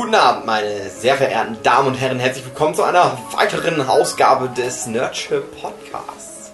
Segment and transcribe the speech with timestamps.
[0.00, 2.20] Guten Abend, meine sehr verehrten Damen und Herren.
[2.20, 6.52] Herzlich willkommen zu einer weiteren Ausgabe des Nerdship Podcasts.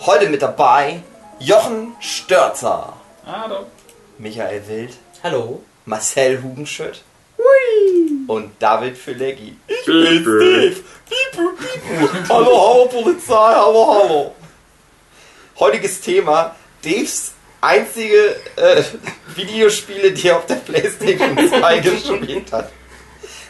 [0.00, 1.00] Heute mit dabei
[1.38, 3.66] Jochen Störzer, Hallo.
[4.18, 5.62] Michael Wild, Hallo.
[5.84, 7.04] Marcel Hugenschütt
[8.26, 9.56] und David Filecki.
[9.68, 10.76] Ich bin Steve.
[11.08, 12.28] Pipu, pipu.
[12.28, 14.34] Hallo, hallo Polizei, hallo, hallo.
[15.60, 18.82] Heutiges Thema, Daves einzige äh,
[19.36, 22.72] Videospiele, die er auf der Playstation 2 gespielt hat.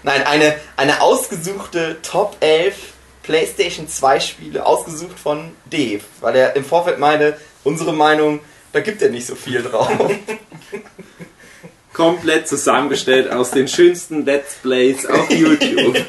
[0.03, 2.75] Nein, eine, eine ausgesuchte Top 11
[3.23, 8.41] Playstation 2 Spiele, ausgesucht von Dave, weil er im Vorfeld meinte, unsere Meinung,
[8.73, 9.91] da gibt er nicht so viel drauf.
[11.93, 15.97] Komplett zusammengestellt aus den schönsten Let's Plays auf YouTube.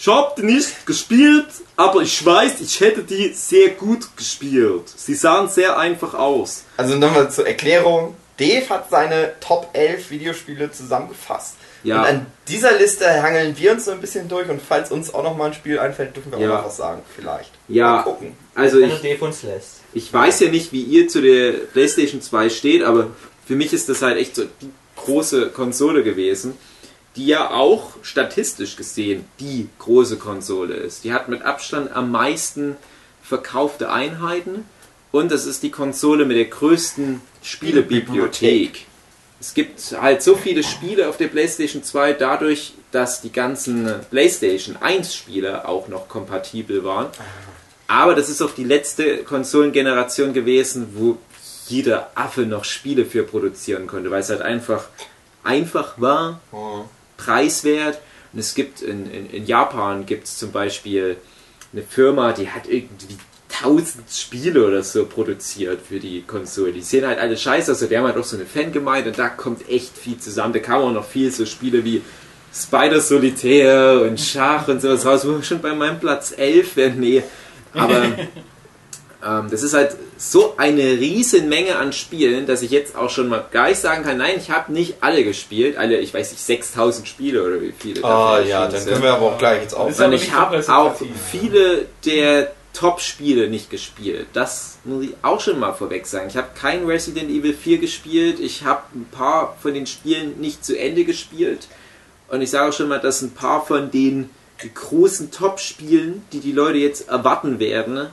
[0.00, 4.84] Ich hab die nicht gespielt, aber ich weiß, ich hätte die sehr gut gespielt.
[4.94, 6.62] Sie sahen sehr einfach aus.
[6.76, 11.56] Also nochmal zur Erklärung, Dave hat seine Top 11 Videospiele zusammengefasst.
[11.84, 12.02] Ja.
[12.02, 15.22] Und an dieser Liste hangeln wir uns so ein bisschen durch und falls uns auch
[15.22, 16.50] noch mal ein Spiel einfällt, dürfen wir Ja.
[16.54, 17.50] auch noch was sagen, vielleicht.
[17.68, 18.34] Mal Ja, gucken.
[18.54, 19.76] also Wenn ich, Dave uns lässt.
[19.94, 23.08] ich weiß ja nicht, wie ihr zu der PlayStation 2 steht, aber
[23.46, 26.54] für mich ist das halt echt so die große Konsole gewesen,
[27.16, 31.04] die ja auch statistisch gesehen die große Konsole ist.
[31.04, 32.76] Die hat mit Abstand am meisten
[33.22, 34.64] verkaufte Einheiten
[35.12, 38.86] und das ist die Konsole mit der größten Spielebibliothek.
[39.40, 44.76] Es gibt halt so viele Spiele auf der PlayStation 2 dadurch, dass die ganzen PlayStation
[44.76, 47.06] 1 Spiele auch noch kompatibel waren.
[47.86, 51.18] Aber das ist auch die letzte Konsolengeneration gewesen, wo
[51.68, 54.84] jeder Affe noch Spiele für produzieren konnte, weil es halt einfach
[55.44, 56.40] einfach war,
[57.16, 58.00] preiswert.
[58.32, 61.16] Und es gibt in, in, in Japan gibt es zum Beispiel
[61.72, 63.16] eine Firma, die hat irgendwie
[63.62, 66.72] 1000 Spiele oder so produziert für die Konsole.
[66.72, 67.72] Die sehen halt alle scheiße.
[67.72, 70.52] Also, die haben halt auch so eine Fangemeinde und da kommt echt viel zusammen.
[70.52, 72.02] Da kamen auch noch viel so Spiele wie
[72.54, 77.00] Spider Solitaire und Schach und sowas raus, wo wir schon bei meinem Platz 11 wären.
[77.00, 77.22] Nee,
[77.74, 78.02] aber
[79.24, 83.28] ähm, das ist halt so eine riesen Menge an Spielen, dass ich jetzt auch schon
[83.28, 85.76] mal gar nicht sagen kann, nein, ich habe nicht alle gespielt.
[85.76, 88.02] Alle, ich weiß nicht, 6000 Spiele oder wie viele.
[88.02, 88.92] Ah dafür ja, dann sind.
[88.92, 89.98] können wir aber auch gleich jetzt auf.
[89.98, 90.96] Und ich habe auch
[91.30, 94.28] viele der Top-Spiele nicht gespielt.
[94.34, 96.28] Das muss ich auch schon mal vorweg sagen.
[96.28, 98.38] Ich habe kein Resident Evil 4 gespielt.
[98.38, 101.66] Ich habe ein paar von den Spielen nicht zu Ende gespielt.
[102.28, 104.30] Und ich sage auch schon mal, dass ein paar von den
[104.74, 108.10] großen Top-Spielen, die die Leute jetzt erwarten werden,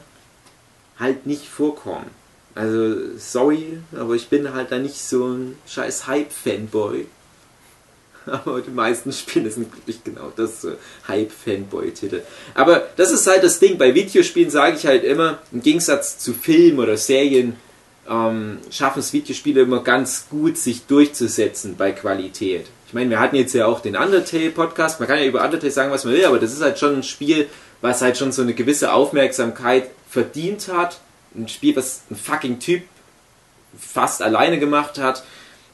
[0.98, 2.10] halt nicht vorkommen.
[2.56, 7.06] Also, sorry, aber ich bin halt da nicht so ein scheiß Hype-Fanboy.
[8.26, 10.74] Aber die meisten Spiele sind wirklich genau das, so
[11.08, 12.22] Hype-Fanboy-Titel.
[12.54, 13.78] Aber das ist halt das Ding.
[13.78, 17.56] Bei Videospielen sage ich halt immer, im Gegensatz zu Filmen oder Serien,
[18.10, 22.68] ähm, schaffen es Videospiele immer ganz gut, sich durchzusetzen bei Qualität.
[22.88, 25.00] Ich meine, wir hatten jetzt ja auch den Undertale-Podcast.
[25.00, 27.04] Man kann ja über Undertale sagen, was man will, aber das ist halt schon ein
[27.04, 27.48] Spiel,
[27.82, 31.00] was halt schon so eine gewisse Aufmerksamkeit verdient hat.
[31.36, 32.84] Ein Spiel, was ein fucking Typ
[33.78, 35.24] fast alleine gemacht hat.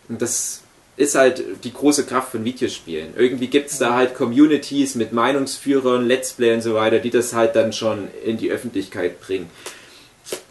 [0.09, 0.61] Und das
[0.97, 3.13] ist halt die große Kraft von Videospielen.
[3.15, 7.33] Irgendwie gibt es da halt Communities mit Meinungsführern, Let's Play und so weiter, die das
[7.33, 9.49] halt dann schon in die Öffentlichkeit bringen.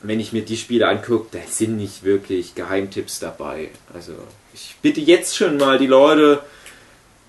[0.03, 3.69] Wenn ich mir die Spiele angucke, da sind nicht wirklich Geheimtipps dabei.
[3.95, 4.13] Also
[4.53, 6.43] ich bitte jetzt schon mal die Leute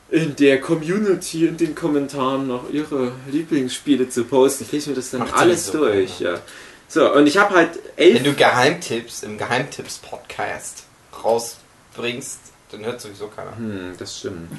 [0.10, 4.66] in der Community in den Kommentaren noch ihre Lieblingsspiele zu posten.
[4.66, 6.20] Ich lese mir das dann Macht alles sowieso durch.
[6.20, 6.40] Ja.
[6.88, 10.84] So, und ich habe halt elf Wenn du Geheimtipps im Geheimtipps-Podcast
[11.24, 13.56] rausbringst, dann hört sowieso keiner.
[13.58, 14.50] Hm, das stimmt.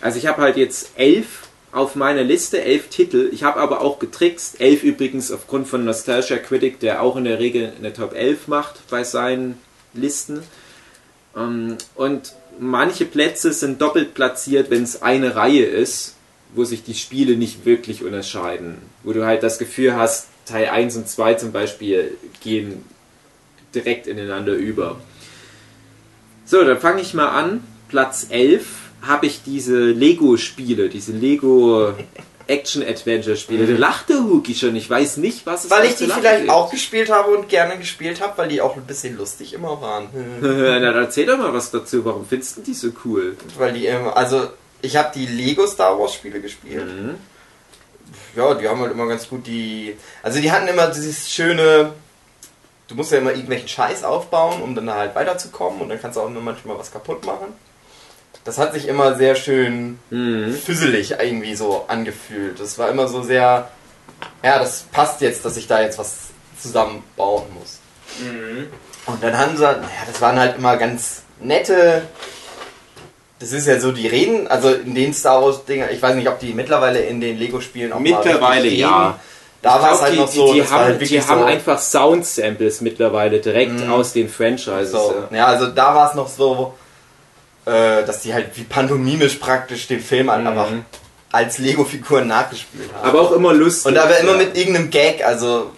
[0.00, 3.30] Also ich habe halt jetzt elf auf meiner Liste, elf Titel.
[3.32, 4.60] Ich habe aber auch getrickst.
[4.60, 8.86] Elf übrigens aufgrund von Nostalgia Critic, der auch in der Regel eine Top 11 macht
[8.90, 9.58] bei seinen
[9.94, 10.42] Listen.
[11.36, 16.16] Ähm, Und manche Plätze sind doppelt platziert, wenn es eine Reihe ist,
[16.54, 18.78] wo sich die Spiele nicht wirklich unterscheiden.
[19.02, 22.84] Wo du halt das Gefühl hast, Teil 1 und 2 zum Beispiel gehen
[23.74, 25.00] direkt ineinander über.
[26.44, 27.62] So, dann fange ich mal an.
[27.88, 28.64] Platz 11
[29.02, 31.94] habe ich diese Lego-Spiele, diese Lego
[32.46, 33.66] Action-Adventure-Spiele.
[33.66, 34.74] Da lacht der Huki schon.
[34.76, 36.50] Ich weiß nicht, was es Weil ich die vielleicht gibt.
[36.50, 40.08] auch gespielt habe und gerne gespielt habe, weil die auch ein bisschen lustig immer waren.
[40.40, 42.04] Na, dann erzähl doch mal was dazu.
[42.04, 43.36] Warum findest du die so cool?
[43.58, 44.48] weil die immer, also
[44.80, 46.86] ich habe die Lego Star Wars Spiele gespielt.
[46.86, 47.14] Mhm.
[48.36, 51.92] Ja, die haben halt immer ganz gut die, also die hatten immer dieses schöne,
[52.88, 56.22] du musst ja immer irgendwelchen Scheiß aufbauen, um dann halt weiterzukommen und dann kannst du
[56.22, 57.48] auch nur manchmal was kaputt machen.
[58.44, 60.54] Das hat sich immer sehr schön Mhm.
[60.54, 62.58] füsselig irgendwie so angefühlt.
[62.58, 63.68] Das war immer so sehr,
[64.42, 66.30] ja, das passt jetzt, dass ich da jetzt was
[66.60, 67.78] zusammenbauen muss.
[69.06, 72.02] Und dann haben sie, naja, das waren halt immer ganz nette
[73.42, 76.28] das ist ja so, die reden, also in den Star Wars Dinger, ich weiß nicht,
[76.28, 79.18] ob die mittlerweile in den Lego Spielen auch Mittlerweile ja.
[79.62, 81.78] Da war es halt die, noch so, die, die haben, halt die so haben einfach
[81.78, 83.92] Sound Samples mittlerweile direkt mm.
[83.92, 84.90] aus den Franchises.
[84.90, 85.14] So.
[85.30, 86.74] Ja, also da war es noch so,
[87.64, 90.68] äh, dass die halt wie pantomimisch praktisch den Film halt einfach
[91.30, 93.08] als Lego-Figuren nachgespielt haben.
[93.08, 93.86] Aber auch immer lustig.
[93.86, 95.70] Und da war immer mit irgendeinem Gag, also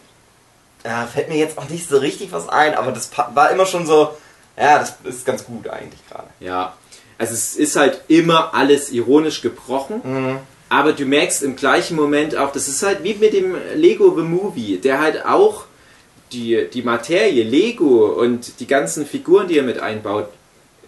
[0.84, 3.86] ja, fällt mir jetzt auch nicht so richtig was ein, aber das war immer schon
[3.86, 4.16] so,
[4.56, 6.28] ja, das ist ganz gut eigentlich gerade.
[6.40, 6.75] Ja,
[7.19, 10.00] also es ist halt immer alles ironisch gebrochen.
[10.02, 10.38] Mhm.
[10.69, 14.22] Aber du merkst im gleichen Moment auch, das ist halt wie mit dem Lego The
[14.22, 15.64] Movie, der halt auch
[16.32, 20.28] die, die Materie, Lego und die ganzen Figuren, die er mit einbaut,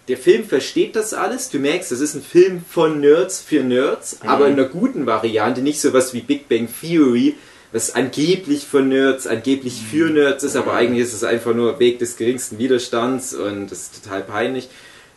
[0.07, 1.49] der Film versteht das alles.
[1.49, 4.29] Du merkst, das ist ein Film von Nerds für Nerds, mhm.
[4.29, 7.35] aber in einer guten Variante, nicht sowas wie Big Bang Theory,
[7.71, 10.15] was angeblich von Nerds, angeblich für mhm.
[10.15, 14.03] Nerds ist, aber eigentlich ist es einfach nur Weg des geringsten Widerstands und das ist
[14.03, 14.69] total peinlich.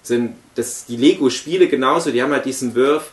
[0.02, 3.10] Sind das die Lego-Spiele genauso, die haben halt diesen Wurf,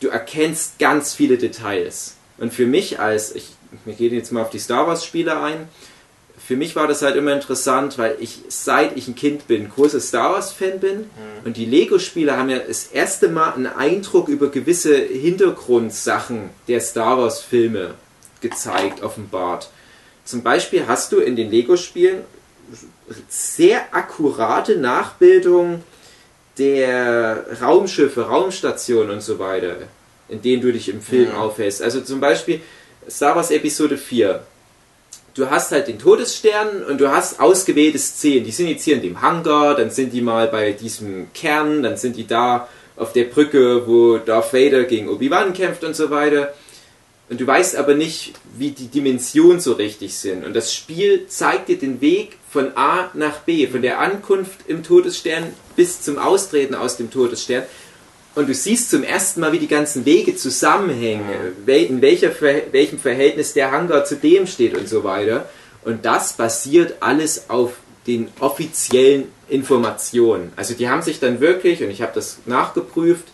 [0.00, 2.14] du erkennst ganz viele Details.
[2.38, 3.50] Und für mich als, ich,
[3.84, 5.68] wir gehen jetzt mal auf die Star Wars-Spiele ein,
[6.46, 10.00] für mich war das halt immer interessant, weil ich, seit ich ein Kind bin, großer
[10.00, 10.98] Star Wars-Fan bin.
[10.98, 11.06] Mhm.
[11.44, 17.18] Und die Lego-Spiele haben ja das erste Mal einen Eindruck über gewisse Hintergrundsachen der Star
[17.18, 17.94] Wars-Filme
[18.40, 19.70] gezeigt, offenbart.
[20.24, 22.22] Zum Beispiel hast du in den Lego-Spielen
[23.28, 25.82] sehr akkurate Nachbildungen
[26.58, 29.76] der Raumschiffe, Raumstationen und so weiter,
[30.28, 31.38] in denen du dich im Film ja.
[31.38, 31.82] aufhältst.
[31.82, 32.60] Also zum Beispiel
[33.08, 34.42] Star Wars Episode 4.
[35.34, 38.44] Du hast halt den Todesstern und du hast ausgewählte Szenen.
[38.44, 41.98] Die sind jetzt hier in dem Hangar, dann sind die mal bei diesem Kern, dann
[41.98, 46.54] sind die da auf der Brücke, wo Darth Vader gegen Obi-Wan kämpft und so weiter.
[47.28, 50.44] Und du weißt aber nicht, wie die Dimensionen so richtig sind.
[50.44, 54.82] Und das Spiel zeigt dir den Weg von A nach B, von der Ankunft im
[54.82, 57.64] Todesstern bis zum Austreten aus dem Todesstern.
[58.34, 61.26] Und du siehst zum ersten Mal, wie die ganzen Wege zusammenhängen,
[61.66, 62.30] in welcher,
[62.72, 65.50] welchem Verhältnis der Hangar zu dem steht und so weiter.
[65.84, 67.74] Und das basiert alles auf
[68.06, 70.50] den offiziellen Informationen.
[70.56, 73.24] Also die haben sich dann wirklich, und ich habe das nachgeprüft,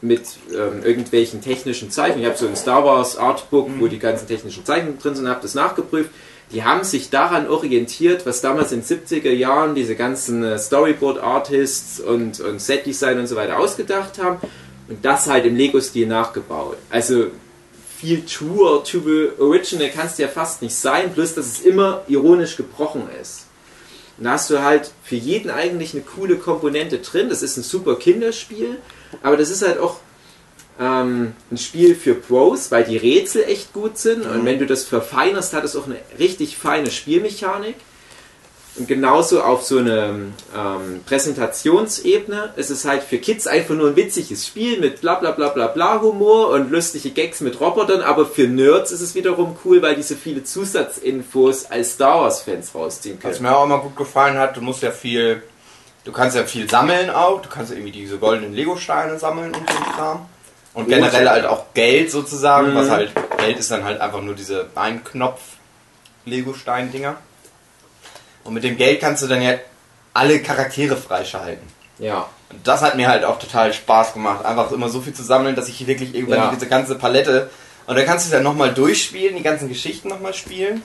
[0.00, 0.22] mit
[0.52, 2.20] ähm, irgendwelchen technischen Zeichen.
[2.20, 5.42] Ich habe so ein Star Wars Artbook, wo die ganzen technischen Zeichen drin sind, habe
[5.42, 6.10] das nachgeprüft.
[6.52, 12.00] Die haben sich daran orientiert, was damals in den 70er Jahren diese ganzen äh, Storyboard-Artists
[12.00, 14.38] und, und Set-Design und so weiter ausgedacht haben
[14.88, 16.78] und das halt im Lego-Stil nachgebaut.
[16.88, 17.26] Also
[17.98, 22.02] viel truer to the original kannst du ja fast nicht sein, plus dass es immer
[22.08, 23.46] ironisch gebrochen ist.
[24.16, 27.28] Und da hast du halt für jeden eigentlich eine coole Komponente drin.
[27.28, 28.78] Das ist ein super Kinderspiel
[29.22, 30.00] aber das ist halt auch
[30.80, 34.24] ähm, ein Spiel für Pros, weil die Rätsel echt gut sind.
[34.24, 34.30] Mhm.
[34.30, 37.74] Und wenn du das verfeinerst, hat es auch eine richtig feine Spielmechanik.
[38.76, 43.96] Und genauso auf so einer ähm, Präsentationsebene ist es halt für Kids einfach nur ein
[43.96, 48.24] witziges Spiel mit bla bla bla bla bla Humor und lustige Gags mit Robotern, aber
[48.24, 53.18] für Nerds ist es wiederum cool, weil diese viele Zusatzinfos als Star Wars Fans rausziehen
[53.18, 53.32] können.
[53.32, 55.42] Was mir auch immer gut gefallen hat, du musst ja viel
[56.04, 57.42] Du kannst ja viel sammeln auch.
[57.42, 60.26] Du kannst irgendwie diese goldenen Lego-Steine sammeln und so Kram.
[60.78, 62.76] Und generell halt auch Geld sozusagen, mhm.
[62.76, 67.16] was halt, Geld ist dann halt einfach nur diese Einknopf-Lego-Stein-Dinger.
[68.44, 69.54] Und mit dem Geld kannst du dann ja
[70.14, 71.66] alle Charaktere freischalten.
[71.98, 72.28] Ja.
[72.50, 75.56] Und das hat mir halt auch total Spaß gemacht, einfach immer so viel zu sammeln,
[75.56, 76.52] dass ich wirklich irgendwann ja.
[76.54, 77.50] diese ganze Palette.
[77.88, 80.82] Und dann kannst du es ja nochmal durchspielen, die ganzen Geschichten nochmal spielen.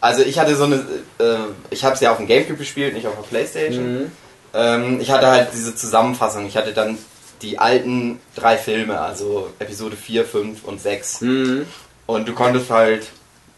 [0.00, 0.76] Also ich hatte so eine,
[1.18, 1.36] äh,
[1.68, 3.98] ich habe es ja auf dem Gamecube gespielt, nicht auf der Playstation.
[3.98, 4.10] Mhm.
[4.54, 6.46] Ähm, ich hatte halt diese Zusammenfassung.
[6.46, 6.96] Ich hatte dann
[7.42, 11.20] die alten drei Filme, also Episode 4, 5 und 6.
[11.20, 11.66] Mhm.
[12.06, 13.08] Und du konntest halt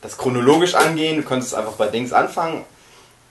[0.02, 2.64] das chronologisch angehen, du konntest einfach bei Dings anfangen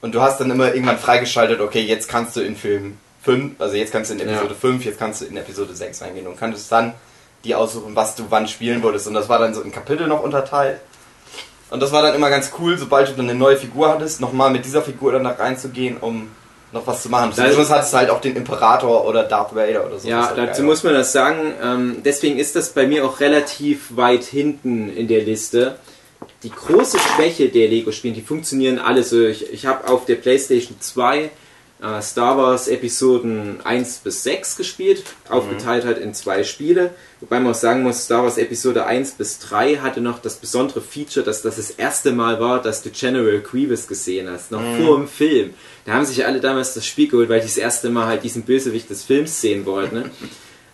[0.01, 3.75] und du hast dann immer irgendwann freigeschaltet, okay, jetzt kannst du in Film 5, also
[3.75, 4.59] jetzt kannst du in Episode ja.
[4.59, 6.93] 5, jetzt kannst du in Episode 6 reingehen und kannst dann
[7.43, 9.07] die aussuchen, was du wann spielen wolltest.
[9.07, 10.79] Und das war dann so in Kapitel noch unterteilt.
[11.69, 14.49] Und das war dann immer ganz cool, sobald du dann eine neue Figur hattest, nochmal
[14.51, 16.29] mit dieser Figur dann da reinzugehen, um
[16.71, 17.33] noch was zu machen.
[17.33, 20.07] Zum Schluss hattest du halt auch den Imperator oder Darth Vader oder so.
[20.07, 21.53] Ja, dazu muss man das sagen.
[21.61, 25.77] Ähm, deswegen ist das bei mir auch relativ weit hinten in der Liste.
[26.43, 29.25] Die große Schwäche der Lego-Spiele, die funktionieren alle so.
[29.25, 31.31] Ich, ich habe auf der PlayStation 2
[31.81, 36.91] äh, Star Wars Episoden 1 bis 6 gespielt, aufgeteilt halt in zwei Spiele.
[37.21, 40.81] Wobei man auch sagen muss, Star Wars Episode 1 bis 3 hatte noch das besondere
[40.81, 44.85] Feature, dass das das erste Mal war, dass du General Grievous gesehen hast, noch mhm.
[44.85, 45.53] vor dem Film.
[45.85, 48.43] Da haben sich alle damals das Spiel geholt, weil die das erste Mal halt diesen
[48.43, 49.95] Bösewicht des Films sehen wollten.
[49.95, 50.11] Ne?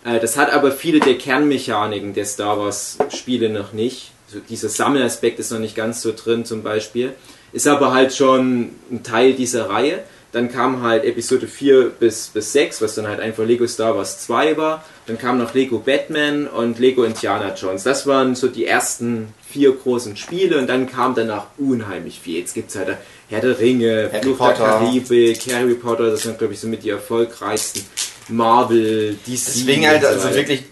[0.05, 4.11] Äh, das hat aber viele der Kernmechaniken der Star Wars Spiele noch nicht.
[4.27, 7.13] So, dieser Sammelaspekt ist noch nicht ganz so drin zum Beispiel.
[7.53, 10.03] Ist aber halt schon ein Teil dieser Reihe.
[10.35, 14.19] Dann kam halt Episode 4 bis, bis 6, was dann halt einfach Lego Star Wars
[14.19, 14.83] 2 war.
[15.07, 17.83] Dann kam noch Lego Batman und Lego Indiana Jones.
[17.83, 22.39] Das waren so die ersten vier großen Spiele und dann kam danach unheimlich viel.
[22.39, 22.97] Jetzt gibt es halt
[23.29, 24.57] Herr der Ringe, Harry Fluch Potter.
[24.57, 27.85] der Karibik, Harry Potter, das sind glaube ich so mit die erfolgreichsten.
[28.27, 29.45] Marvel, DC.
[29.45, 30.63] Deswegen halt also wirklich,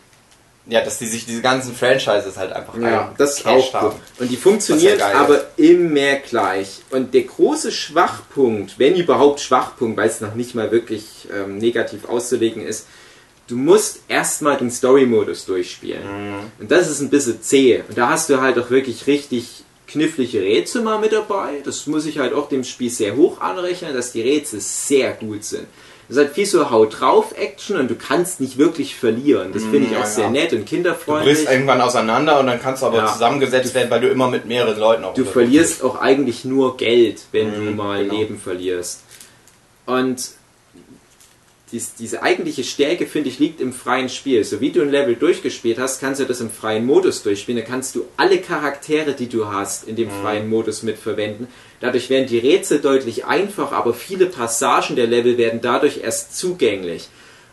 [0.66, 4.00] ja, dass die sich diese ganzen Franchises halt einfach Ja, das ist auch haben.
[4.20, 6.82] Und die funktionieren Was ja aber immer gleich.
[6.90, 12.06] Und der große Schwachpunkt, wenn überhaupt Schwachpunkt, weil es noch nicht mal wirklich ähm, negativ
[12.06, 12.88] auszulegen ist,
[13.48, 16.04] du musst erstmal den Story-Modus durchspielen.
[16.60, 17.84] Und das ist ein bisschen zäh.
[17.88, 21.62] Und da hast du halt auch wirklich richtig knifflige Rätsel mal mit dabei.
[21.64, 25.44] Das muss ich halt auch dem Spiel sehr hoch anrechnen, dass die Rätsel sehr gut
[25.44, 25.68] sind.
[26.08, 29.52] Das ist halt viel so Haut drauf Action und du kannst nicht wirklich verlieren.
[29.54, 30.30] Das finde ich Ja, auch sehr ja.
[30.32, 31.36] nett und Du kinderfreundlich.
[31.38, 33.08] brichst irgendwann auseinander und dann kannst du aber Ja.
[33.14, 37.22] zusammengesetzt werden, weil du immer mit mehreren Leuten auch Du verlierst auch eigentlich nur Geld,
[37.32, 38.16] wenn du Mhm, mal genau.
[38.16, 39.02] Leben verlierst.
[39.86, 40.30] Und
[41.74, 44.44] dies, diese eigentliche Stärke, finde ich, liegt im freien Spiel.
[44.46, 47.62] So wie du ein Level durchgespielt hast, kannst du das im freien Modus durchspielen.
[47.62, 50.22] Da kannst du alle Charaktere, die du hast, in dem Mhm.
[50.22, 51.48] freien Modus mitverwenden.
[51.82, 57.10] Dadurch werden die Rätsel deutlich einfacher, aber viele Passagen der Level werden dadurch erst zugänglich.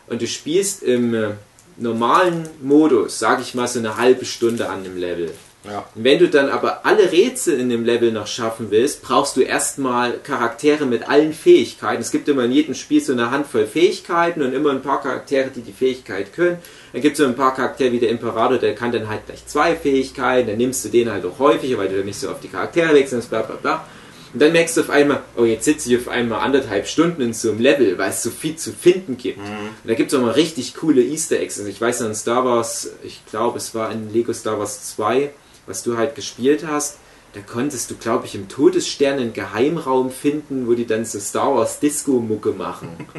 [0.07, 1.29] Und du spielst im äh,
[1.77, 5.31] normalen Modus, sage ich mal, so eine halbe Stunde an dem Level.
[5.63, 5.85] Ja.
[5.93, 10.13] Wenn du dann aber alle Rätsel in dem Level noch schaffen willst, brauchst du erstmal
[10.13, 12.01] Charaktere mit allen Fähigkeiten.
[12.01, 15.49] Es gibt immer in jedem Spiel so eine Handvoll Fähigkeiten und immer ein paar Charaktere,
[15.55, 16.57] die die Fähigkeit können.
[16.93, 19.45] Dann gibt es so ein paar Charaktere wie der Imperator, der kann dann halt gleich
[19.45, 20.47] zwei Fähigkeiten.
[20.47, 22.95] Dann nimmst du den halt auch häufiger, weil du dann nicht so oft die Charaktere
[22.95, 23.85] wechselst, bla bla bla.
[24.33, 27.33] Und dann merkst du auf einmal, oh, jetzt sitze ich auf einmal anderthalb Stunden in
[27.33, 29.39] so einem Level, weil es so viel zu finden gibt.
[29.39, 31.59] Und da gibt es auch mal richtig coole Easter Eggs.
[31.59, 34.95] Also ich weiß noch in Star Wars, ich glaube, es war in Lego Star Wars
[34.95, 35.31] 2,
[35.67, 36.97] was du halt gespielt hast.
[37.33, 41.55] Da konntest du, glaube ich, im Todesstern einen Geheimraum finden, wo die dann so Star
[41.55, 42.89] Wars Disco-Mucke machen.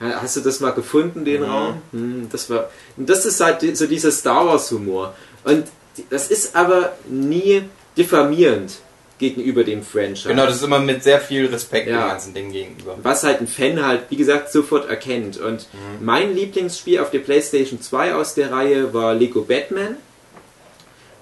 [0.00, 1.80] Ja, Hast du das mal gefunden, den Raum?
[1.92, 5.14] Hm, das war, und das ist halt so dieser Star Wars-Humor.
[5.44, 5.66] Und
[6.10, 7.62] das ist aber nie
[7.96, 8.78] diffamierend
[9.18, 10.26] gegenüber dem Franchise.
[10.28, 12.00] Genau, das ist immer mit sehr viel Respekt Ja.
[12.00, 12.98] dem ganzen Ding gegenüber.
[13.04, 15.36] Was halt ein Fan halt, wie gesagt, sofort erkennt.
[15.36, 15.68] Und
[16.00, 19.98] mein Lieblingsspiel auf der PlayStation 2 aus der Reihe war Lego Batman.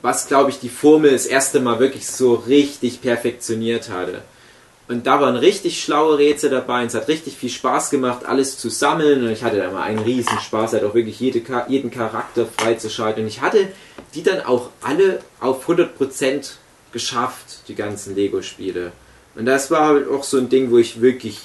[0.02, 4.22] Was, glaube ich, die Formel das erste Mal wirklich so richtig perfektioniert hatte.
[4.88, 8.58] Und da waren richtig schlaue Rätsel dabei und es hat richtig viel Spaß gemacht, alles
[8.58, 9.22] zu sammeln.
[9.22, 13.22] Und ich hatte da immer einen riesen Spaß, halt auch wirklich jede, jeden Charakter freizuschalten.
[13.22, 13.68] Und ich hatte
[14.14, 16.50] die dann auch alle auf 100%
[16.92, 18.92] geschafft, die ganzen Lego-Spiele.
[19.36, 21.40] Und das war halt auch so ein Ding, wo ich wirklich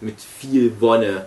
[0.00, 1.26] mit viel Wonne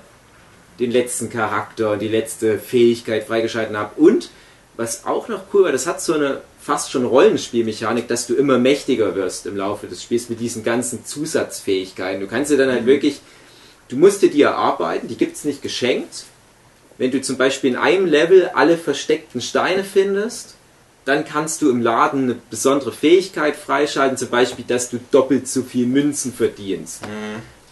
[0.79, 4.00] den letzten Charakter, die letzte Fähigkeit freigeschalten habe.
[4.01, 4.29] Und
[4.77, 8.60] was auch noch cool war, das hat so eine fast schon Rollenspielmechanik, dass du immer
[8.60, 12.22] mächtiger wirst im Laufe des Spiels mit diesen ganzen Zusatzfähigkeiten.
[12.22, 13.20] Du kannst dir dann halt wirklich,
[13.89, 16.25] du musst dir die erarbeiten, die gibt es nicht geschenkt.
[16.98, 20.53] Wenn du zum Beispiel in einem Level alle versteckten Steine findest,
[21.06, 25.63] dann kannst du im Laden eine besondere Fähigkeit freischalten, zum Beispiel, dass du doppelt so
[25.63, 27.01] viel Münzen verdienst.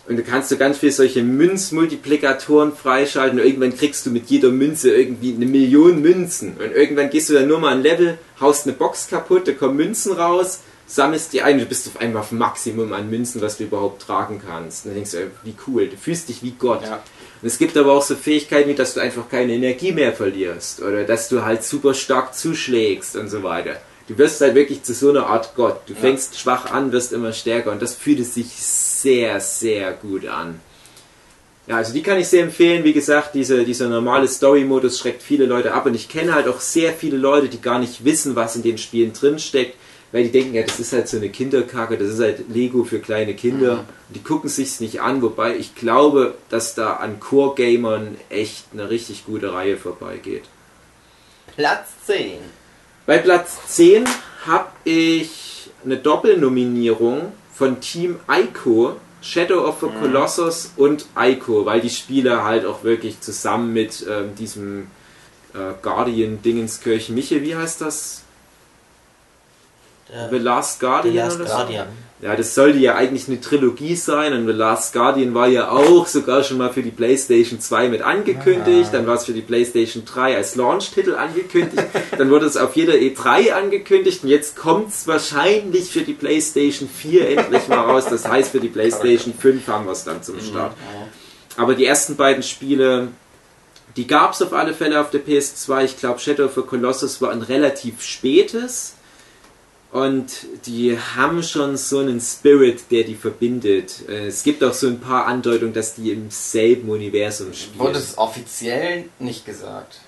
[0.10, 4.50] Und du kannst du ganz viel solche Münzmultiplikatoren freischalten und irgendwann kriegst du mit jeder
[4.50, 6.58] Münze irgendwie eine Million Münzen.
[6.58, 9.78] Und irgendwann gehst du dann nur mal ein Level, haust eine Box kaputt, da kommen
[9.78, 13.58] Münzen raus, sammelst die ein und du bist auf einmal auf Maximum an Münzen, was
[13.58, 14.86] du überhaupt tragen kannst.
[14.86, 16.82] Und dann denkst du, ey, wie cool, du fühlst dich wie Gott.
[16.82, 17.04] Ja.
[17.44, 20.82] Und es gibt aber auch so Fähigkeiten, wie dass du einfach keine Energie mehr verlierst
[20.82, 23.80] oder dass du halt super stark zuschlägst und so weiter.
[24.08, 25.82] Du wirst halt wirklich zu so einer Art Gott.
[25.86, 28.48] Du fängst schwach an, wirst immer stärker und das fühlt es sich
[29.02, 30.60] sehr, sehr gut an.
[31.68, 32.84] Ja, also die kann ich sehr empfehlen.
[32.84, 36.60] Wie gesagt, diese, dieser normale Story-Modus schreckt viele Leute ab und ich kenne halt auch
[36.60, 39.76] sehr viele Leute, die gar nicht wissen, was in den Spielen drinsteckt,
[40.12, 42.98] weil die denken, ja, das ist halt so eine Kinderkacke, das ist halt Lego für
[42.98, 43.86] kleine Kinder.
[44.08, 48.90] Und die gucken sich's nicht an, wobei ich glaube, dass da an Core-Gamern echt eine
[48.90, 50.46] richtig gute Reihe vorbeigeht.
[51.56, 52.40] Platz 10.
[53.06, 54.06] Bei Platz 10
[54.48, 61.90] habe ich eine Doppelnominierung von Team Ico, Shadow of the Colossus und Ico, weil die
[61.90, 64.88] Spiele halt auch wirklich zusammen mit ähm, diesem
[65.54, 68.22] äh, Guardian Dingenskirchen, Miche, wie heißt das?
[70.30, 72.09] The Last Guardian Last oder so?
[72.22, 76.06] Ja, das sollte ja eigentlich eine Trilogie sein und The Last Guardian war ja auch
[76.06, 80.04] sogar schon mal für die PlayStation 2 mit angekündigt, dann war es für die PlayStation
[80.04, 85.08] 3 als Launch-Titel angekündigt, dann wurde es auf jeder E3 angekündigt und jetzt kommt es
[85.08, 89.86] wahrscheinlich für die PlayStation 4 endlich mal raus, das heißt für die PlayStation 5 haben
[89.86, 90.76] wir es dann zum Start.
[91.56, 93.08] Aber die ersten beiden Spiele,
[93.96, 97.22] die gab es auf alle Fälle auf der PS2, ich glaube Shadow of the Colossus
[97.22, 98.96] war ein relativ spätes,
[99.92, 104.08] Und die haben schon so einen Spirit, der die verbindet.
[104.08, 107.80] Äh, Es gibt auch so ein paar Andeutungen, dass die im selben Universum spielen.
[107.80, 110.02] Wurde es offiziell nicht gesagt.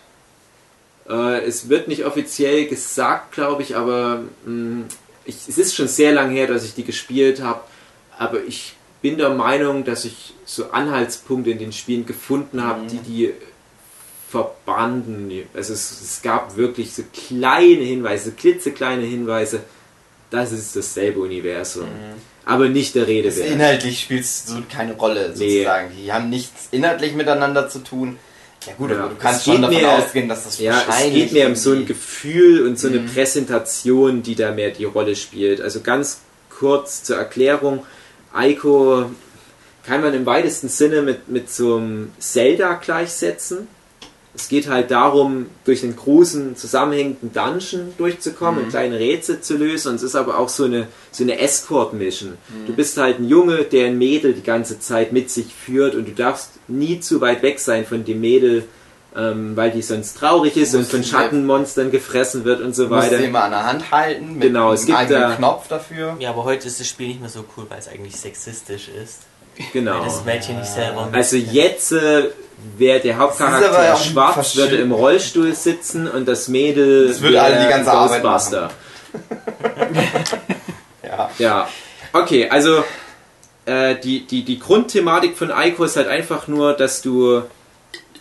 [1.09, 4.85] Äh, es wird nicht offiziell gesagt, glaube ich, aber mh,
[5.25, 7.61] ich, es ist schon sehr lange her, dass ich die gespielt habe.
[8.19, 12.87] Aber ich bin der Meinung, dass ich so Anhaltspunkte in den Spielen gefunden habe, Mhm.
[12.87, 13.33] die die
[14.31, 15.31] verbanden.
[15.53, 19.61] Also es, es gab wirklich so kleine Hinweise, klitzekleine Hinweise,
[20.29, 21.87] das ist dasselbe Universum.
[22.45, 23.49] Aber nicht der Rede wert.
[23.49, 25.57] inhaltlich spielt es so keine Rolle, Nee.
[25.59, 25.91] sozusagen.
[26.01, 28.17] Die haben nichts inhaltlich miteinander zu tun.
[28.65, 28.99] Ja gut, Ja.
[28.99, 31.23] aber du kannst Es schon davon mir- ausgehen, dass das Ja, es wahrscheinlich...
[31.25, 33.07] geht mehr um so ein Gefühl und so eine Mhm.
[33.07, 35.61] Präsentation, die da mehr die Rolle spielt.
[35.61, 37.85] Also ganz kurz zur Erklärung,
[38.35, 39.05] Ico
[39.85, 43.67] kann man im weitesten Sinne mit, mit so einem Zelda gleichsetzen.
[44.33, 48.65] Es geht halt darum, durch den großen zusammenhängenden Dungeon durchzukommen Mhm.
[48.65, 49.89] und kleine Rätsel zu lösen.
[49.89, 52.37] Und es ist aber auch so eine, so eine Escort-Mission.
[52.65, 56.07] Du bist halt ein Junge, der ein Mädel die ganze Zeit mit sich führt und
[56.07, 58.63] du darfst nie zu weit weg sein von dem Mädel,
[59.17, 62.87] ähm, weil die sonst traurig ist und Musst von du- Schattenmonstern gefressen wird und so
[62.87, 63.17] Du musst weiter.
[63.17, 66.15] sie immer an der Hand halten, mit Genau, es einem gibt eigenen da- Knopf dafür.
[66.19, 69.23] Ja, aber heute ist das Spiel nicht mehr so cool, weil es eigentlich sexistisch ist.
[69.73, 69.99] Genau.
[69.99, 72.29] Weil das Mädchen nicht selber Also jetzt äh,
[72.77, 77.69] wäre der Hauptcharakter schwarz, würde im Rollstuhl sitzen und das Mädel Das würde alle die
[77.69, 78.71] ganze Arbeit Ghostbuster.
[81.03, 81.29] Ja.
[81.39, 81.67] Ja,
[82.13, 82.83] okay, also
[83.65, 87.41] äh, die, die, die Grundthematik von Ico ist halt einfach nur, dass du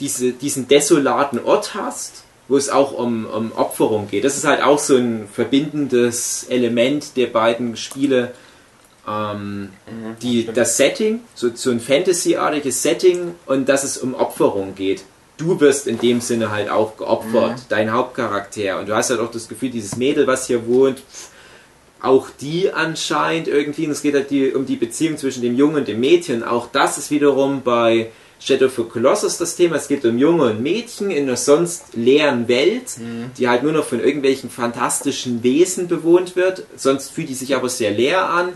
[0.01, 4.25] diese, diesen desolaten Ort hast, wo es auch um, um Opferung geht.
[4.25, 8.33] Das ist halt auch so ein verbindendes Element der beiden Spiele.
[9.11, 9.71] Ähm,
[10.23, 15.03] die, das Setting, so, so ein Fantasy-artiges Setting und dass es um Opferung geht.
[15.37, 18.79] Du wirst in dem Sinne halt auch geopfert, dein Hauptcharakter.
[18.79, 21.03] Und du hast halt auch das Gefühl, dieses Mädel, was hier wohnt,
[22.03, 25.77] auch die anscheinend irgendwie, und es geht halt die, um die Beziehung zwischen dem Jungen
[25.77, 26.45] und dem Mädchen.
[26.45, 29.77] Auch das ist wiederum bei Shadow of the Colossus das Thema.
[29.77, 32.97] Es geht um Junge und Mädchen in einer sonst leeren Welt,
[33.39, 36.65] die halt nur noch von irgendwelchen fantastischen Wesen bewohnt wird.
[36.77, 38.53] Sonst fühlt die sich aber sehr leer an.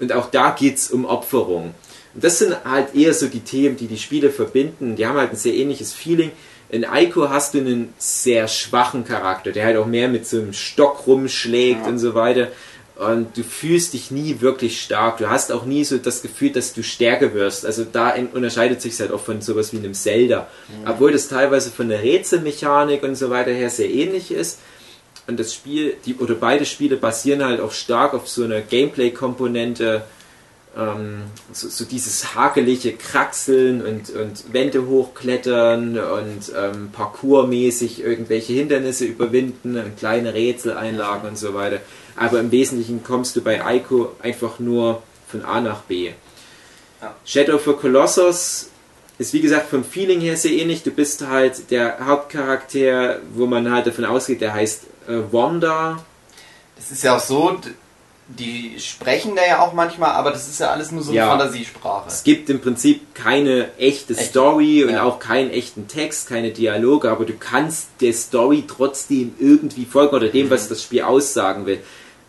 [0.00, 1.74] Und auch da geht es um Opferung.
[2.14, 4.96] Und das sind halt eher so die Themen, die die Spiele verbinden.
[4.96, 6.30] Die haben halt ein sehr ähnliches Feeling.
[6.68, 10.52] In Ico hast du einen sehr schwachen Charakter, der halt auch mehr mit so einem
[10.54, 11.88] Stock rumschlägt Ja.
[11.88, 12.48] und so weiter.
[12.96, 15.18] Und du fühlst dich nie wirklich stark.
[15.18, 17.64] Du hast auch nie so das Gefühl, dass du stärker wirst.
[17.66, 20.46] Also da unterscheidet sich halt auch von sowas wie einem Zelda.
[20.86, 24.58] Obwohl das teilweise von der Rätselmechanik und so weiter her sehr ähnlich ist.
[25.26, 30.02] Und das Spiel, die, oder beide Spiele basieren halt auch stark auf so einer Gameplay-Komponente,
[30.76, 39.04] ähm, so, so dieses hakelige Kraxeln und, und Wände hochklettern und ähm, parkourmäßig irgendwelche Hindernisse
[39.04, 41.80] überwinden und kleine Rätseleinlagen und so weiter.
[42.16, 46.10] Aber im Wesentlichen kommst du bei Ico einfach nur von A nach B.
[47.00, 47.14] Ja.
[47.24, 48.71] Shadow of the Colossus
[49.22, 50.82] ist wie gesagt vom Feeling her sehr ähnlich.
[50.82, 56.04] Du bist halt der Hauptcharakter, wo man halt davon ausgeht, der heißt äh, Wanda.
[56.76, 57.58] Das ist ja auch so,
[58.28, 61.28] die sprechen da ja auch manchmal, aber das ist ja alles nur so eine Ja.
[61.28, 62.04] Fantasiesprache.
[62.08, 64.30] Es gibt im Prinzip keine echte Echt?
[64.30, 65.02] Story und Ja.
[65.02, 70.28] auch keinen echten Text, keine Dialoge, aber du kannst der Story trotzdem irgendwie folgen oder
[70.28, 70.50] dem, Mhm.
[70.50, 71.80] was das Spiel aussagen will.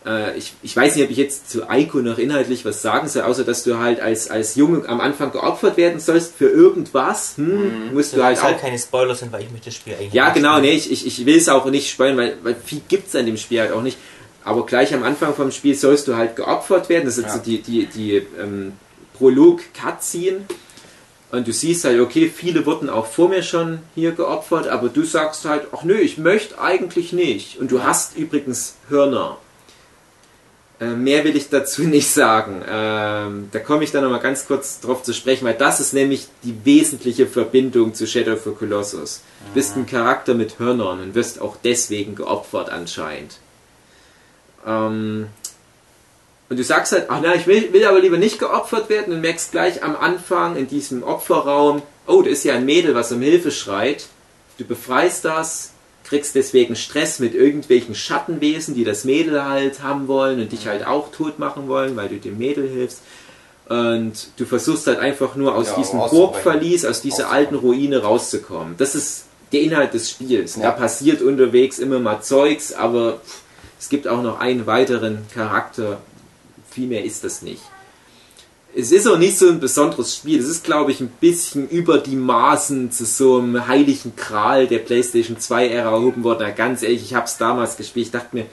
[0.06, 3.22] Äh, ich, ich weiß nicht, ob ich jetzt zu Ico noch inhaltlich was sagen soll,
[3.22, 7.34] außer dass du halt als, als Junge am Anfang geopfert werden sollst für irgendwas.
[7.36, 10.12] Hm, musst du halt halt auch keine Spoiler sind, weil ich möchte das Spiel eigentlich
[10.12, 10.62] ja, nicht genau, spielen.
[10.72, 13.24] nee, ich, ich, ich will es auch nicht spoilern, weil, weil viel gibt es an
[13.26, 13.96] dem Spiel halt auch nicht.
[14.44, 17.06] Aber gleich am Anfang vom Spiel sollst du halt geopfert werden.
[17.06, 17.32] Das ist Ja.
[17.36, 18.74] so die, die, die ähm,
[19.16, 20.42] Prolog-Cutscene.
[21.30, 25.02] Und du siehst halt, okay, viele wurden auch vor mir schon hier geopfert, aber du
[25.02, 27.58] sagst halt, ach nö, ich möchte eigentlich nicht.
[27.58, 29.38] Und du hast übrigens Hörner.
[30.80, 32.62] Äh, mehr will ich dazu nicht sagen.
[32.68, 36.28] Ähm, da komme ich dann nochmal ganz kurz drauf zu sprechen, weil das ist nämlich
[36.42, 39.22] die wesentliche Verbindung zu Shadow of the Colossus.
[39.46, 43.38] Du bist ein Charakter mit Hörnern und wirst auch deswegen geopfert anscheinend.
[44.66, 45.28] Ähm,
[46.48, 49.20] und du sagst halt, ach na, ich will, will aber lieber nicht geopfert werden und
[49.20, 53.20] merkst gleich am Anfang in diesem Opferraum, oh, da ist ja ein Mädel, was um
[53.20, 54.06] Hilfe schreit.
[54.58, 55.73] Du befreist das,
[56.14, 60.86] kriegst deswegen Stress mit irgendwelchen Schattenwesen, die das Mädel halt haben wollen und dich halt
[60.86, 63.00] auch tot machen wollen, weil du dem Mädel hilfst.
[63.68, 65.98] Und du versuchst halt einfach nur aus Ja, diesem.
[65.98, 68.76] Burgverlies, aus dieser alten Ruine rauszukommen.
[68.78, 70.54] Das ist der Inhalt des Spiels.
[70.54, 70.62] Ja.
[70.62, 73.20] Da passiert unterwegs immer mal Zeugs, aber
[73.80, 75.98] es gibt auch noch einen weiteren Charakter.
[76.70, 77.62] Viel mehr ist das nicht.
[78.76, 80.40] Es ist auch nicht so ein besonderes Spiel.
[80.40, 84.78] Es ist, glaube ich, ein bisschen über die Maßen zu so einem heiligen Kral der
[84.80, 86.38] PlayStation 2-Ära erhoben worden.
[86.42, 88.06] Na, ganz ehrlich, ich habe es damals gespielt.
[88.06, 88.46] Ich dachte mir,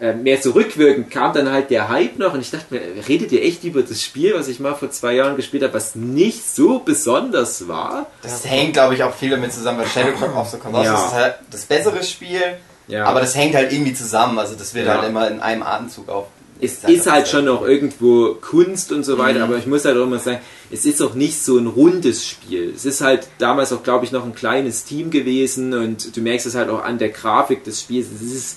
[0.00, 3.30] äh, mehr so rückwirkend kam dann halt der Hype noch und ich dachte mir, redet
[3.32, 6.48] ihr echt über das Spiel, was ich mal vor zwei Jahren gespielt habe, was nicht
[6.48, 8.06] so besonders war?
[8.22, 11.06] Das hängt, glaube ich, auch viel damit zusammen, weil Shadow of the Colossus Ja.
[11.06, 12.40] ist halt das bessere Spiel,
[12.88, 13.04] Ja.
[13.06, 14.38] aber das hängt halt irgendwie zusammen.
[14.38, 14.98] Also das wird Ja.
[15.00, 16.26] halt immer in einem Atemzug auf.
[16.60, 19.44] Es ist halt schon noch irgendwo Kunst und so weiter, Mhm.
[19.44, 20.40] aber ich muss halt auch immer sagen,
[20.70, 22.72] es ist auch nicht so ein rundes Spiel.
[22.74, 26.46] Es ist halt damals auch, glaube ich, noch ein kleines Team gewesen und du merkst
[26.46, 28.08] es halt auch an der Grafik des Spiels.
[28.14, 28.56] Es ist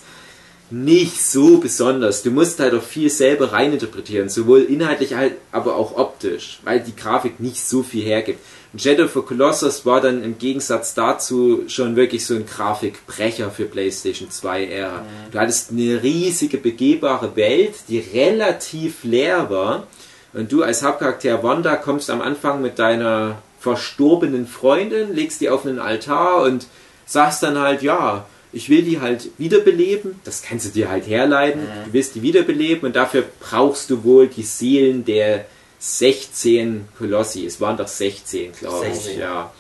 [0.70, 2.24] nicht so besonders.
[2.24, 6.96] Du musst halt auch viel selber reininterpretieren, sowohl inhaltlich halt, aber auch optisch, weil die
[6.96, 8.40] Grafik nicht so viel hergibt.
[8.74, 13.52] Und Shadow of the Colossus war dann im Gegensatz dazu schon wirklich so ein Grafikbrecher
[13.52, 15.06] für PlayStation 2 Ära.
[15.32, 19.88] Du hattest eine riesige begehbare Welt, die relativ leer war.
[20.34, 25.66] Und du als Hauptcharakter Wanda kommst am Anfang mit deiner verstorbenen Freundin, legst die auf
[25.66, 26.68] einen Altar und
[27.06, 30.20] sagst dann halt, ja, ich will die halt wiederbeleben.
[30.24, 31.62] Das kannst du dir halt herleiten.
[31.86, 35.46] Du willst die wiederbeleben und dafür brauchst du wohl die Seelen der
[35.82, 37.46] 16 Kolossi.
[37.46, 38.94] Es waren doch 16, glaube ich.
[38.94, 39.20] 16.
[39.20, 39.52] Ja.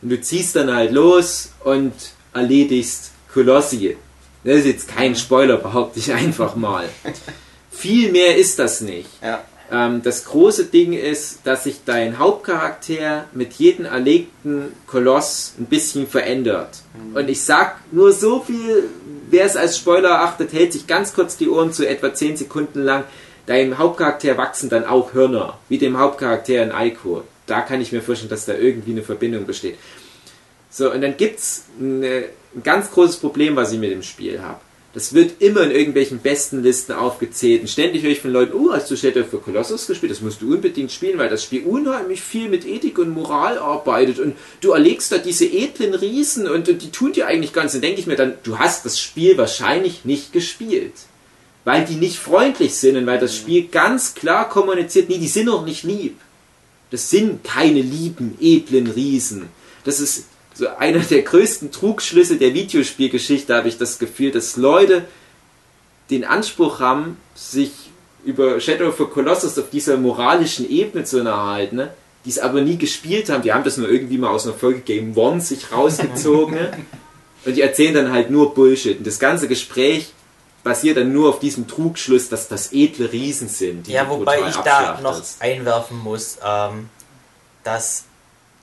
[0.00, 1.92] Und du ziehst dann halt los und
[2.32, 3.96] erledigst Kolossi.
[4.44, 6.88] Das ist jetzt kein Spoiler, behaupte ich einfach mal.
[7.72, 9.08] Viel mehr ist das nicht.
[9.20, 9.42] Ja.
[9.72, 16.06] Ähm, das große Ding ist, dass sich dein Hauptcharakter mit jedem erlegten Koloss ein bisschen
[16.06, 16.82] verändert.
[17.14, 18.90] Und ich sag nur so viel,
[19.30, 22.82] wer es als Spoiler erachtet, hält sich ganz kurz die Ohren zu, etwa 10 Sekunden
[22.82, 23.04] lang.
[23.46, 27.24] Deinem Hauptcharakter wachsen dann auch Hörner, wie dem Hauptcharakter in Ico.
[27.46, 29.76] Da kann ich mir vorstellen, dass da irgendwie eine Verbindung besteht.
[30.70, 34.60] So, und dann gibt's eine, ein ganz großes Problem, was ich mit dem Spiel habe.
[34.94, 37.62] Das wird immer in irgendwelchen besten Listen aufgezählt.
[37.62, 40.12] Und ständig höre ich von Leuten, oh, hast du Shadow the Colossus gespielt?
[40.12, 44.20] Das musst du unbedingt spielen, weil das Spiel unheimlich viel mit Ethik und Moral arbeitet.
[44.20, 47.72] Und du erlegst da diese edlen Riesen und, und die tun dir eigentlich ganz.
[47.72, 50.92] Dann denke ich mir dann, du hast das Spiel wahrscheinlich nicht gespielt.
[51.64, 55.48] Weil die nicht freundlich sind und weil das Spiel ganz klar kommuniziert, nee, die sind
[55.48, 56.18] auch nicht lieb.
[56.90, 59.48] Das sind keine lieben, edlen Riesen.
[59.84, 65.04] Das ist so einer der größten Trugschlüsse der Videospielgeschichte, habe ich das Gefühl, dass Leute
[66.10, 67.72] den Anspruch haben, sich
[68.24, 71.94] über Shadow of the Colossus auf dieser moralischen Ebene zu erhalten, ne?
[72.24, 73.42] die es aber nie gespielt haben.
[73.42, 76.72] Die haben das nur irgendwie mal aus einer Folge Game One sich rausgezogen ne?
[77.44, 78.98] und die erzählen dann halt nur Bullshit.
[78.98, 80.12] Und das ganze Gespräch
[80.64, 83.86] basiert dann nur auf diesem Trugschluss, dass das edle Riesen sind.
[83.86, 86.88] die Ja, wobei ich da noch einwerfen muss, ähm,
[87.62, 88.04] dass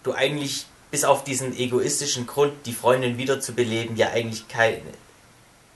[0.03, 4.81] du eigentlich bis auf diesen egoistischen Grund, die Freundin wiederzubeleben, ja eigentlich kein.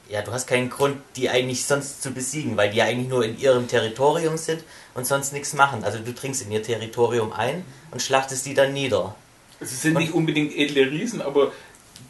[0.10, 3.24] Ja, du hast keinen Grund, die eigentlich sonst zu besiegen, weil die ja eigentlich nur
[3.24, 5.84] in ihrem Territorium sind und sonst nichts machen.
[5.84, 9.16] Also du dringst in ihr Territorium ein und schlachtest die dann nieder.
[9.62, 11.54] Sie sind nicht unbedingt edle Riesen, aber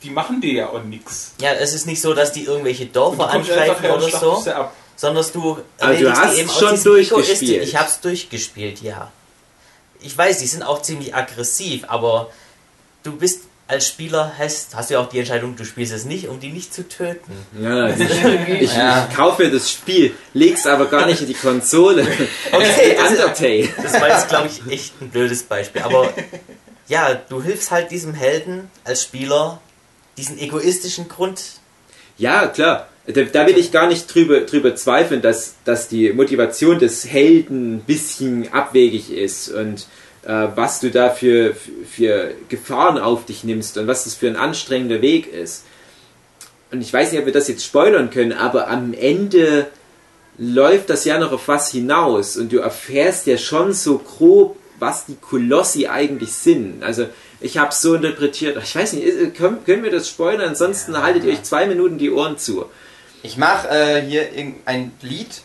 [0.03, 1.33] die machen dir ja auch nichts.
[1.39, 4.43] Ja, es ist nicht so, dass die irgendwelche Dörfer angreifen oder so,
[4.95, 7.63] sondern du Aber du erledigst hast die eben schon durchgespielt.
[7.63, 9.11] Ich hab's durchgespielt, ja.
[10.01, 12.29] Ich weiß, die sind auch ziemlich aggressiv, aber
[13.03, 16.27] du bist als Spieler, hast, hast du ja auch die Entscheidung, du spielst es nicht,
[16.27, 17.33] um die nicht zu töten.
[17.59, 19.07] Ja, ich, ich, Ja.
[19.09, 22.05] ich kaufe mir das Spiel, leg's aber gar nicht in die Konsole.
[22.51, 23.69] Okay, das, Undertale.
[23.81, 25.81] das war jetzt, glaube ich, echt ein blödes Beispiel.
[25.81, 26.13] Aber
[26.87, 29.59] ja, du hilfst halt diesem Helden als Spieler
[30.17, 31.41] diesen egoistischen Grund.
[32.17, 32.87] Ja, klar.
[33.07, 37.75] Da, da will ich gar nicht drüber, drüber zweifeln, dass, dass die Motivation des Helden
[37.75, 39.85] ein bisschen abwegig ist und
[40.25, 44.35] äh, was du da für, für Gefahren auf dich nimmst und was das für ein
[44.35, 45.65] anstrengender Weg ist.
[46.71, 49.67] Und ich weiß nicht, ob wir das jetzt spoilern können, aber am Ende
[50.37, 55.05] läuft das ja noch auf was hinaus und du erfährst ja schon so grob, was
[55.05, 56.83] die Kolossi eigentlich sind.
[56.83, 57.05] Also
[57.41, 60.49] ich habe so interpretiert, ich weiß nicht, ist- können, können wir das spoilern?
[60.49, 62.65] Ansonsten haltet ihr euch zwei Minuten die Ohren zu.
[63.23, 65.41] Ich mache äh, hier irgendein Lied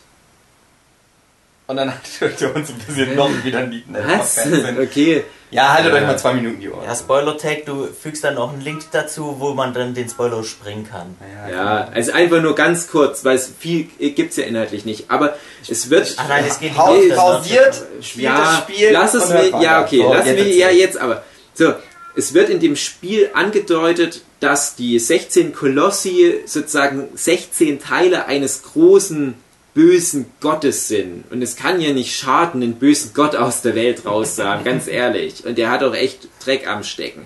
[1.67, 3.85] und dann haltet ihr uns ein bisschen noch wieder ein Lied.
[3.89, 4.39] Was?
[4.81, 5.23] Okay.
[5.51, 5.99] Ja, haltet Ja.
[5.99, 6.85] euch mal zwei Minuten die Ohren.
[6.85, 10.87] Ja, Spoiler-Tag, du fügst dann noch einen Link dazu, wo man dann den Spoiler springen
[10.89, 11.17] kann.
[11.51, 15.11] Ja, also einfach nur ganz kurz, weil es viel gibt's ja inhaltlich nicht.
[15.11, 15.35] Aber
[15.67, 16.13] es wird.
[16.17, 18.91] Ach nein, es geht nicht pausiert, spielt ja, das Spiel.
[18.91, 21.23] lass es mir, ja, okay, wir, jetzt ja, jetzt aber.
[21.53, 21.73] So,
[22.15, 29.35] es wird in dem Spiel angedeutet, dass die 16 Kolossi sozusagen 16 Teile eines großen
[29.73, 31.23] bösen Gottes sind.
[31.31, 35.45] Und es kann ja nicht schaden, den bösen Gott aus der Welt rauszuhaben, ganz ehrlich.
[35.45, 37.25] Und der hat auch echt Dreck am Stecken.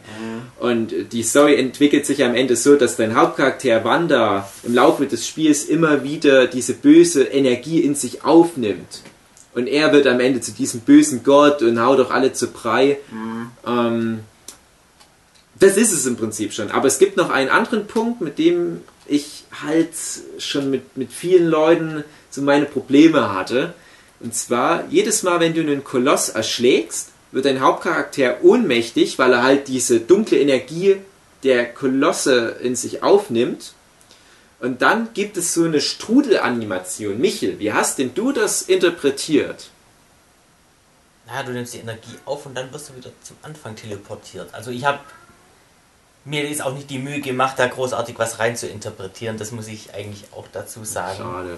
[0.60, 5.28] Und die Story entwickelt sich am Ende so, dass dein Hauptcharakter Wanda im Laufe des
[5.28, 9.02] Spiels immer wieder diese böse Energie in sich aufnimmt.
[9.56, 13.00] Und er wird am Ende zu diesem bösen Gott und haut doch alle zu Brei.
[13.66, 14.20] Ähm,
[15.58, 16.72] das ist es im Prinzip schon.
[16.72, 19.94] Aber es gibt noch einen anderen Punkt, mit dem ich halt
[20.40, 23.74] schon mit, mit vielen Leuten so meine Probleme hatte.
[24.20, 29.44] Und zwar, jedes Mal, wenn du einen Koloss erschlägst, wird dein Hauptcharakter ohnmächtig, weil er
[29.44, 30.98] halt diese dunkle Energie
[31.44, 33.74] der Kolosse in sich aufnimmt.
[34.66, 37.20] Und dann gibt es so eine Strudelanimation.
[37.20, 39.70] Michel, wie hast denn du das interpretiert?
[41.28, 44.50] Na, du nimmst die Energie auf und dann wirst du wieder zum Anfang teleportiert.
[44.54, 45.00] Also ich habe
[46.24, 49.38] mir ist auch nicht die Mühe gemacht, da großartig was rein zu interpretieren.
[49.38, 51.20] Das muss ich eigentlich auch dazu sagen.
[51.20, 51.58] Schade.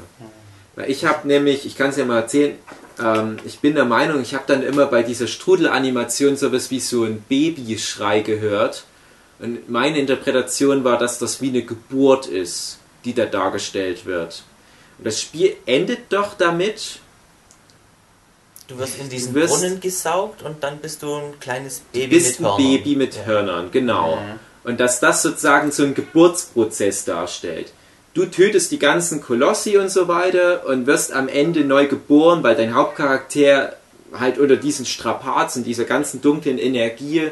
[0.75, 2.57] Weil ich habe nämlich, ich kann es ja mal erzählen,
[2.99, 7.05] ähm, ich bin der Meinung, ich habe dann immer bei dieser Strudelanimation sowas wie so
[7.05, 8.83] ein Babyschrei gehört.
[9.39, 14.43] Und meine Interpretation war, dass das wie eine Geburt ist, die da dargestellt wird.
[14.97, 16.99] Und das Spiel endet doch damit,
[18.67, 22.15] Du wirst in diesen wirst- Brunnen gesaugt und dann bist du ein kleines du Baby
[22.15, 22.57] bist mit ein Hörnern.
[22.73, 24.17] Baby mit Hörnern, genau.
[24.65, 27.71] Und dass das sozusagen so einen Geburtsprozess darstellt.
[28.13, 32.55] Du tötest die ganzen Kolossi und so weiter und wirst am Ende neu geboren, weil
[32.55, 33.77] dein Hauptcharakter
[34.11, 37.31] halt unter diesen Strapazen, dieser ganzen dunklen Energie,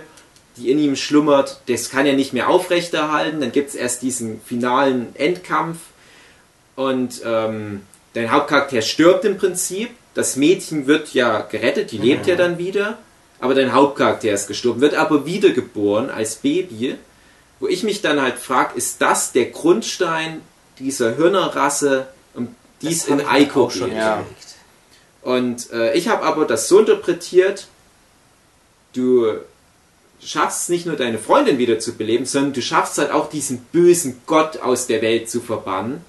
[0.58, 3.42] die in ihm schlummert, das kann er nicht mehr aufrechterhalten.
[3.42, 5.78] Dann gibt es erst diesen finalen Endkampf
[6.76, 7.82] und ähm,
[8.14, 9.90] dein Hauptcharakter stirbt im Prinzip.
[10.14, 12.98] Das Mädchen wird ja gerettet, die lebt ja dann wieder.
[13.40, 16.96] Aber dein Hauptcharakter ist gestorben, wird aber wiedergeboren als Baby.
[17.60, 20.42] Wo ich mich dann halt frage, ist das der Grundstein
[20.80, 23.98] dieser Hörnerrasse, um die es in auch schon geht?
[23.98, 24.26] Ja.
[25.22, 27.68] Und äh, ich habe aber das so interpretiert,
[28.94, 29.40] du
[30.24, 34.22] schaffst nicht nur deine Freundin wieder zu beleben, sondern du schaffst halt auch diesen bösen
[34.26, 36.02] Gott aus der Welt zu verbannen.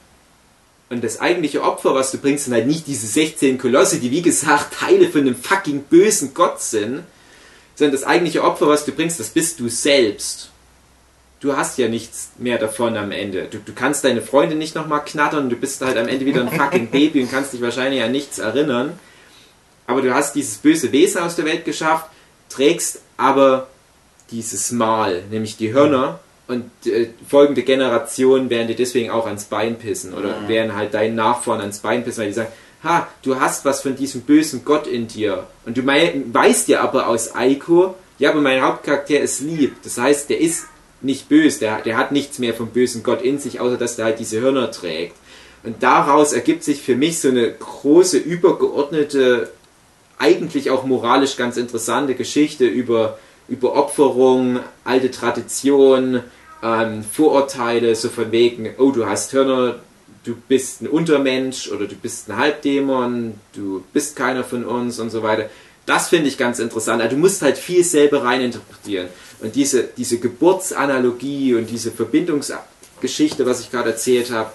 [0.89, 4.23] Und das eigentliche Opfer, was du bringst, sind halt nicht diese 16 Kolosse, die wie
[4.23, 7.03] gesagt Teile von einem fucking bösen Gott sind,
[7.75, 10.51] sondern das eigentliche Opfer, was du bringst, das bist du selbst.
[11.41, 13.49] Du hast ja nichts mehr davon am Ende.
[13.51, 16.51] Du, du kannst deine Freundin nicht nochmal knattern, du bist halt am Ende wieder ein
[16.51, 18.99] fucking Baby und kannst dich wahrscheinlich an nichts erinnern.
[19.87, 22.07] Aber du hast dieses böse Wesen aus der Welt geschafft,
[22.49, 23.69] trägst aber
[24.31, 29.79] dieses Mal, nämlich die Hörner, und äh, folgende Generationen werden dir deswegen auch ans Bein
[29.79, 32.53] pissen oder werden halt deinen Nachfahren ans Bein pissen, weil die sagen,
[32.85, 35.45] ha, du hast was von diesem bösen Gott in dir.
[35.65, 39.75] Und du mei- weißt ja aber aus Aiko, ja, aber mein Hauptcharakter ist lieb.
[39.83, 40.67] Das heißt, der ist
[41.01, 44.05] nicht böse, der, der hat nichts mehr vom bösen Gott in sich, außer dass der
[44.05, 45.17] halt diese Hörner trägt.
[45.65, 49.51] Und daraus ergibt sich für mich so eine große, übergeordnete,
[50.19, 56.23] eigentlich auch moralisch ganz interessante Geschichte über, über Opferung, alte Tradition,
[56.63, 59.81] ähm, Vorurteile, so von wegen, oh, du hast Hörner,
[60.25, 65.11] du bist ein Untermensch oder du bist ein Halbdämon, du bist keiner von uns und
[65.11, 65.49] so weiter.
[65.87, 67.01] Das finde ich ganz interessant.
[67.01, 69.09] Also du musst halt viel selber reininterpretieren.
[69.41, 74.51] Und diese, diese Geburtsanalogie und diese Verbindungsgeschichte, was ich gerade erzählt habe,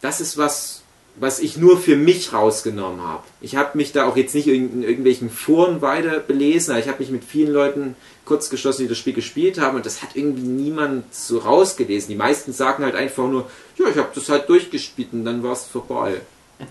[0.00, 0.75] das ist was,
[1.18, 3.24] was ich nur für mich rausgenommen habe.
[3.40, 6.98] Ich habe mich da auch jetzt nicht in irgendwelchen Foren weiter belesen, aber ich habe
[6.98, 10.46] mich mit vielen Leuten kurz geschlossen, die das Spiel gespielt haben und das hat irgendwie
[10.46, 12.10] niemand so rausgelesen.
[12.10, 15.52] Die meisten sagen halt einfach nur, ja, ich habe das halt durchgespielt und dann war
[15.52, 16.20] es vorbei.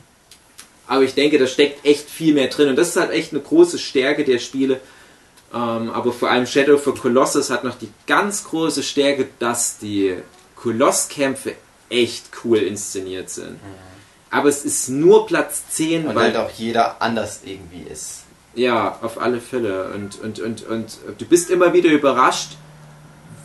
[0.88, 3.42] Aber ich denke, da steckt echt viel mehr drin und das ist halt echt eine
[3.42, 4.80] große Stärke der Spiele.
[5.54, 10.16] Ähm, aber vor allem Shadow the Colossus hat noch die ganz große Stärke, dass die
[10.56, 11.54] Kolosskämpfe
[11.90, 13.58] echt cool inszeniert sind.
[14.36, 18.24] Aber es ist nur Platz 10, Und weil halt auch jeder anders irgendwie ist.
[18.54, 19.92] ja, auf alle Fälle.
[19.94, 22.58] Und, und, und, und du bist immer wieder überrascht,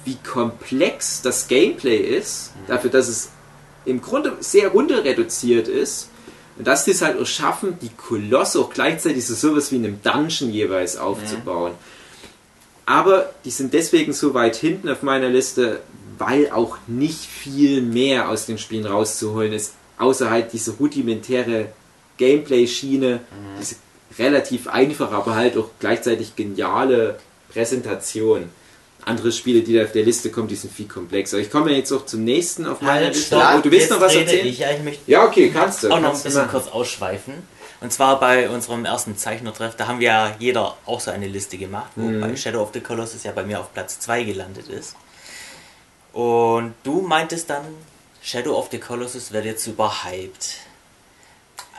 [0.04, 3.28] wie komplex das Gameplay ist, dafür, dass es
[3.84, 6.08] im Grunde sehr reduziert ist.
[6.58, 9.84] Und dass die es halt auch schaffen, die Kolosse auch gleichzeitig so sowas wie in
[9.84, 11.72] einem Dungeon jeweils aufzubauen.
[12.84, 15.80] Aber die sind deswegen so weit hinten auf meiner Liste,
[16.18, 21.66] weil auch nicht viel mehr aus den Spielen rauszuholen ist, außer halt diese rudimentäre
[22.18, 23.20] Gameplay-Schiene,
[23.60, 23.76] diese
[24.18, 27.18] relativ einfache, aber halt auch gleichzeitig geniale
[27.52, 28.50] Präsentation.
[29.04, 31.38] Andere Spiele, die da auf der Liste kommen, die sind viel komplexer.
[31.38, 33.36] Ich komme jetzt auch zum nächsten auf meiner Halt, Liste.
[33.36, 34.46] stopp, Oh, du willst noch was erzählen?
[34.46, 35.90] Ich, ja, ich möchte Ja, okay, kannst du.
[35.90, 37.34] auch noch ein bisschen kurz ausschweifen.
[37.80, 41.56] Und zwar bei unserem ersten Zeichnertreff, da haben wir ja jeder auch so eine Liste
[41.56, 42.20] gemacht, wo Mhm.
[42.20, 44.96] bei Shadow of the Colossus ja bei mir auf Platz 2 gelandet ist.
[46.12, 47.64] Und du meintest dann,
[48.22, 50.56] Shadow of the Colossus wird jetzt überhyped.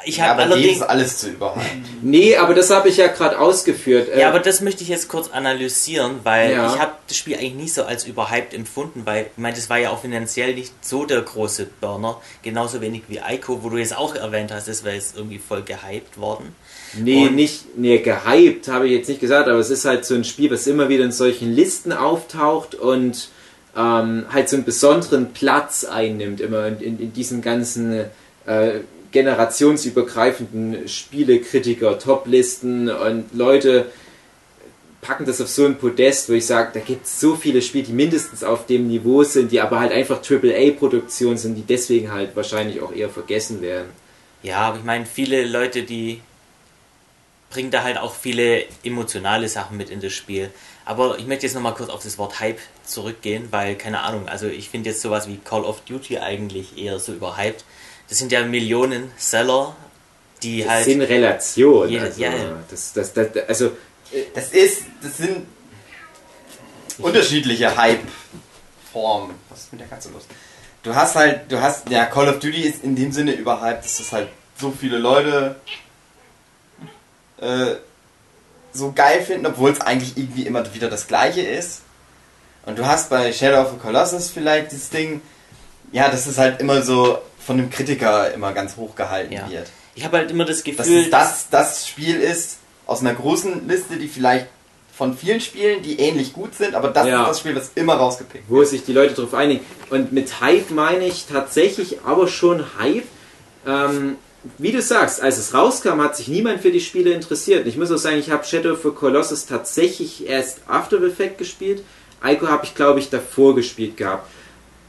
[0.04, 0.78] Ich Ja, habe aber allerdings.
[0.78, 1.86] ist alles zu überhalten.
[2.02, 4.10] Nee, aber das habe ich ja gerade ausgeführt.
[4.10, 6.74] Äh, Ja, aber das möchte ich jetzt kurz analysieren, weil Ja.
[6.74, 9.78] ich habe das Spiel eigentlich nie so als überhyped empfunden, weil ich meine, das war
[9.78, 13.96] ja auch finanziell nicht so der große Burner, genauso wenig wie Ico, wo du jetzt
[13.96, 16.56] auch erwähnt hast, das wäre jetzt irgendwie voll gehypt worden.
[16.98, 20.16] Nee, Und- nicht, nee, gehypt habe ich jetzt nicht gesagt, aber es ist halt so
[20.16, 23.30] ein Spiel, was immer wieder in solchen Listen auftaucht und
[23.76, 28.06] ähm, halt so einen besonderen Platz einnimmt, immer in, in, in diesem ganzen
[28.46, 28.80] äh,
[29.12, 33.88] generationsübergreifenden Spielekritiker, Toplisten und Leute
[35.02, 37.86] packen das auf so ein Podest, wo ich sage, da gibt es so viele Spiele,
[37.86, 42.36] die mindestens auf dem Niveau sind, die aber halt einfach AAA-Produktionen sind, die deswegen halt
[42.36, 43.90] wahrscheinlich auch eher vergessen werden.
[44.44, 46.22] Ja, aber ich meine, viele Leute, die
[47.50, 50.52] bringen da halt auch viele emotionale Sachen mit in das Spiel.
[50.86, 54.48] Aber ich möchte jetzt nochmal kurz auf das Wort Hype zurückgehen, weil, keine Ahnung, also
[54.48, 57.64] ich finde jetzt sowas wie Call of Duty eigentlich eher so überhyped.
[58.10, 59.76] Das sind ja Millionen Seller,
[60.44, 60.86] die Das halt.
[60.86, 61.90] sind Relationen.
[61.92, 62.64] Jede- also, ja, ja.
[62.70, 63.72] Das, das, das, also
[64.34, 65.46] Das ist, das sind
[66.98, 69.36] unterschiedliche Hype-Formen.
[69.50, 70.24] Was ist mit der Katze los?
[70.84, 74.00] Du hast halt, du hast, ja, Call of Duty ist in dem Sinne überhyped, dass
[74.00, 75.56] das halt so viele Leute
[77.40, 77.76] äh,
[78.74, 81.82] so geil finden, obwohl es eigentlich irgendwie immer wieder das gleiche ist.
[82.66, 85.22] Und du hast bei Shadow of the Colossus vielleicht das Ding,
[85.92, 89.50] ja, dass es halt immer so von dem Kritiker immer ganz hoch gehalten Ja.
[89.50, 89.68] wird.
[89.96, 93.68] Ich habe halt immer das Dass Gefühl, es das, das Spiel ist aus einer großen
[93.68, 94.48] Liste, die vielleicht
[94.96, 97.24] von vielen Spielen, die ähnlich gut sind, aber das Ja.
[97.24, 99.66] ist das Spiel, was immer rausgepickt wo sich die Leute drauf einigen.
[99.90, 103.06] Und mit Hype meine ich tatsächlich aber schon Hype.
[103.66, 104.18] Ähm,
[104.58, 107.68] wie du sagst, als es rauskam, hat sich niemand für die Spiele interessiert.
[107.68, 111.84] Ich muss auch sagen, ich habe Shadow the Colossus tatsächlich erst After Effect gespielt.
[112.24, 114.28] Ico habe ich, glaube ich, davor gespielt gehabt.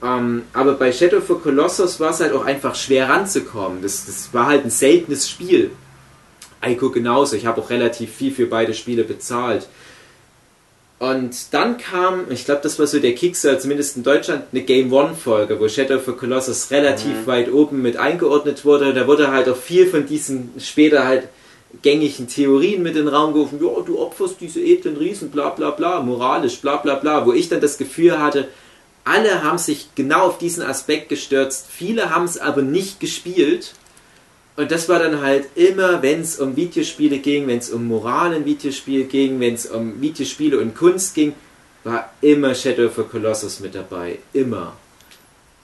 [0.03, 3.83] Ähm, aber bei Shadow the Colossus war es halt auch einfach schwer ranzukommen.
[3.83, 5.71] Das, das war halt ein seltenes Spiel.
[6.65, 7.37] Ico genauso.
[7.37, 9.69] Ich habe auch relativ viel für beide Spiele bezahlt.
[11.03, 14.93] Und dann kam, ich glaube, das war so der Kickstarter, zumindest in Deutschland, eine Game
[14.93, 18.95] One-Folge, wo Shadow of the Colossus relativ weit oben mit eingeordnet wurde.
[18.95, 21.27] Da wurde halt auch viel von diesen später halt
[21.83, 23.59] gängigen Theorien mit in den Raum gerufen.
[23.61, 27.27] Ja, du opferst diese edlen Riesen, bla bla bla, moralisch, bla bla bla.
[27.27, 28.47] Wo ich dann das Gefühl hatte,
[29.03, 31.67] alle haben sich genau auf diesen Aspekt gestürzt.
[31.69, 33.75] Viele haben es aber nicht gespielt.
[34.57, 38.35] Und das war dann halt immer, wenn es um Videospiele ging, wenn es um Moral
[38.35, 41.35] in Videospiel ging, wenn es um Videospiele und Kunst ging,
[41.85, 44.19] war immer Shadow of the Colossus mit dabei.
[44.33, 44.75] Immer.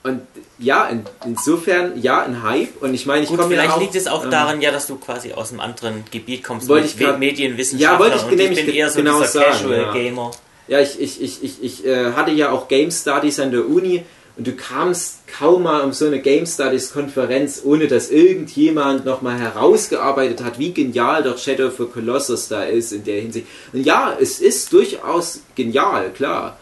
[0.01, 0.21] Und
[0.57, 2.81] ja, in, insofern, ja, ein Hype.
[2.81, 3.81] Und ich meine, ich komme ja vielleicht auch...
[3.81, 6.87] liegt es auch ähm, daran, ja, dass du quasi aus einem anderen Gebiet kommst, Wollte
[6.87, 9.81] ich grad- Medienwissenschaftlern Ja, wollte ich und ich bin eher so genau dieser sagen, Casual
[9.81, 9.93] ja.
[9.93, 10.31] Gamer.
[10.67, 14.03] Ja, ich, ich, ich, ich, ich äh, hatte ja auch Game Studies an der Uni
[14.39, 19.37] und du kamst kaum mal um so eine Game Studies Konferenz, ohne dass irgendjemand nochmal
[19.37, 23.47] herausgearbeitet hat, wie genial doch Shadow the Colossus da ist in der Hinsicht.
[23.73, 26.57] Und ja, es ist durchaus genial, klar.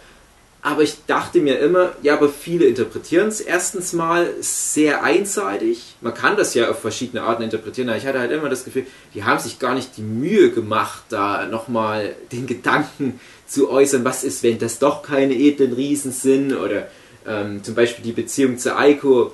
[0.64, 5.96] Aber ich dachte mir immer, ja, aber viele interpretieren es erstens mal sehr einseitig.
[6.02, 8.88] Man kann das ja auf verschiedene Arten interpretieren, aber ich hatte halt immer das Gefühl,
[9.14, 14.24] die haben sich gar nicht die Mühe gemacht, da nochmal den Gedanken zu äußern, was
[14.24, 16.88] ist, wenn das doch keine edlen Riesen sind oder
[17.28, 19.34] ähm, zum Beispiel die Beziehung zu Aiko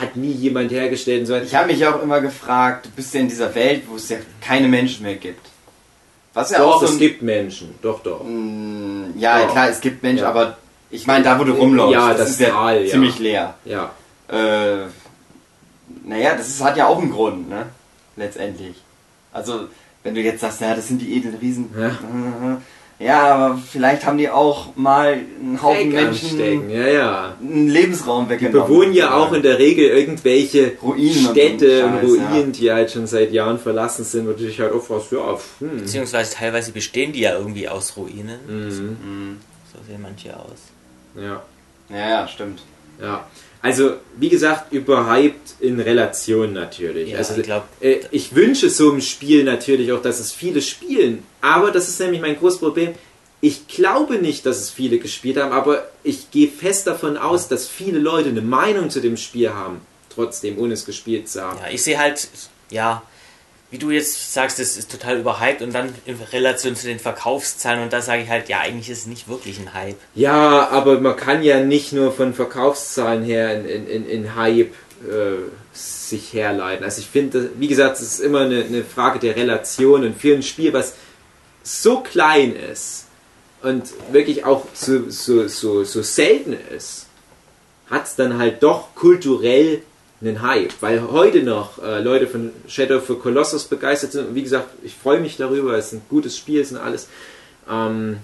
[0.00, 1.44] hat nie jemand hergestellt und so weiter.
[1.44, 4.18] Ich habe mich auch immer gefragt, du bist ja in dieser Welt, wo es ja
[4.40, 5.46] keine Menschen mehr gibt.
[6.34, 8.22] Was ja auch Doch, so es ein, gibt Menschen, doch, doch.
[8.24, 9.52] Mm, Ja, Doch.
[9.52, 10.30] klar, es gibt Menschen, Ja.
[10.30, 10.56] aber
[10.90, 12.90] ich meine, da wo du rumläufst, Ja, das, das ist Tal, ja.
[12.90, 13.54] ziemlich leer.
[13.64, 13.90] Ja.
[14.28, 14.86] Äh,
[16.04, 17.66] naja, das ist, hat ja auch einen Grund, ne?
[18.16, 18.76] Letztendlich.
[19.32, 19.68] Also,
[20.02, 21.70] wenn du jetzt sagst, ja, das sind die edlen Riesen.
[21.78, 21.96] Ja.
[22.98, 27.36] Ja, aber vielleicht haben die auch mal einen Haufen anstecken, Menschen ja, ja.
[27.40, 28.66] einen Lebensraum Die weggenommen.
[28.68, 32.90] bewohnen ja auch in der Regel irgendwelche Ruinen und Städte und, Scheiß, Ruinen, die halt
[32.90, 35.76] schon seit Jahren verlassen sind, wo du dich halt auch fragst, ja, hm.
[35.80, 38.38] Beziehungsweise teilweise bestehen die ja irgendwie aus Ruinen.
[38.48, 38.64] Mhm.
[38.64, 39.36] Mhm.
[39.72, 40.58] So sehen manche aus.
[41.14, 41.42] Ja,
[41.90, 42.62] Ja, ja, stimmt.
[43.00, 43.26] Ja.
[43.62, 47.10] Also, wie gesagt, überhyped in Relation natürlich.
[47.10, 50.62] Ja, also, ich glaub- äh, ich wünsche so einem Spiel natürlich auch, dass es viele
[50.62, 51.24] spielen.
[51.40, 52.94] Aber das ist nämlich mein großes Problem.
[53.40, 57.66] Ich glaube nicht, dass es viele gespielt haben, aber ich gehe fest davon aus, dass
[57.68, 59.80] viele Leute eine Meinung zu dem Spiel haben,
[60.14, 61.58] trotzdem, ohne es gespielt zu haben.
[61.62, 62.28] Ja, ich sehe halt,
[62.70, 63.02] ja,
[63.70, 67.82] wie du jetzt sagst, es ist total überhyped und dann in Relation zu den Verkaufszahlen
[67.82, 69.96] und da sage ich halt, ja, eigentlich ist es nicht wirklich ein Hype.
[70.14, 74.72] Ja, aber man kann ja nicht nur von Verkaufszahlen her in, in, in, in Hype
[75.02, 76.84] äh, sich herleiten.
[76.84, 80.34] Also ich finde, wie gesagt, es ist immer eine, eine Frage der Relation und für
[80.34, 80.94] ein Spiel, was
[81.64, 83.06] so klein ist
[83.62, 87.06] und wirklich auch so, so, so, so selten ist,
[87.90, 89.82] hat es dann halt doch kulturell
[90.20, 94.34] einen Hype, weil heute noch äh, Leute von Shadow of the Colossus begeistert sind und
[94.34, 97.08] wie gesagt, ich freue mich darüber, es ist ein gutes Spiel, es ist alles.
[97.70, 98.18] Ähm,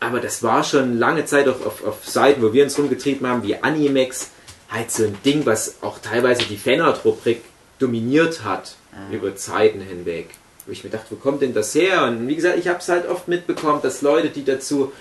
[0.00, 3.42] aber das war schon lange Zeit auch auf, auf Seiten, wo wir uns rumgetrieben haben,
[3.42, 4.30] wie Animex,
[4.70, 7.42] halt so ein Ding, was auch teilweise die Fanart-Rubrik
[7.78, 8.76] dominiert hat
[9.10, 10.30] über Zeiten hinweg.
[10.66, 12.04] Wo ich mir dachte, wo kommt denn das her?
[12.04, 14.92] Und wie gesagt, ich habe es halt oft mitbekommen, dass Leute, die dazu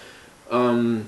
[0.52, 1.06] ähm,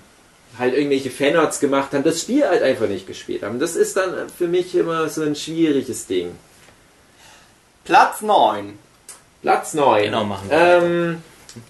[0.62, 3.60] halt irgendwelche Fanarts gemacht haben, das Spiel halt einfach nicht gespielt haben.
[3.60, 6.32] Das ist dann für mich immer so ein schwieriges Ding.
[7.84, 8.78] Platz 9.
[9.42, 10.04] Platz 9.
[10.04, 11.18] Genau, machen wir ähm,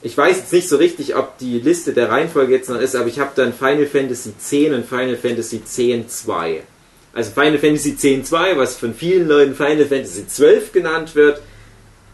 [0.01, 3.07] Ich weiß jetzt nicht so richtig, ob die Liste der Reihenfolge jetzt noch ist, aber
[3.07, 6.63] ich habe dann Final Fantasy X und Final Fantasy X 2.
[7.13, 11.41] Also Final Fantasy X 2, was von vielen Leuten Final Fantasy 12 genannt wird,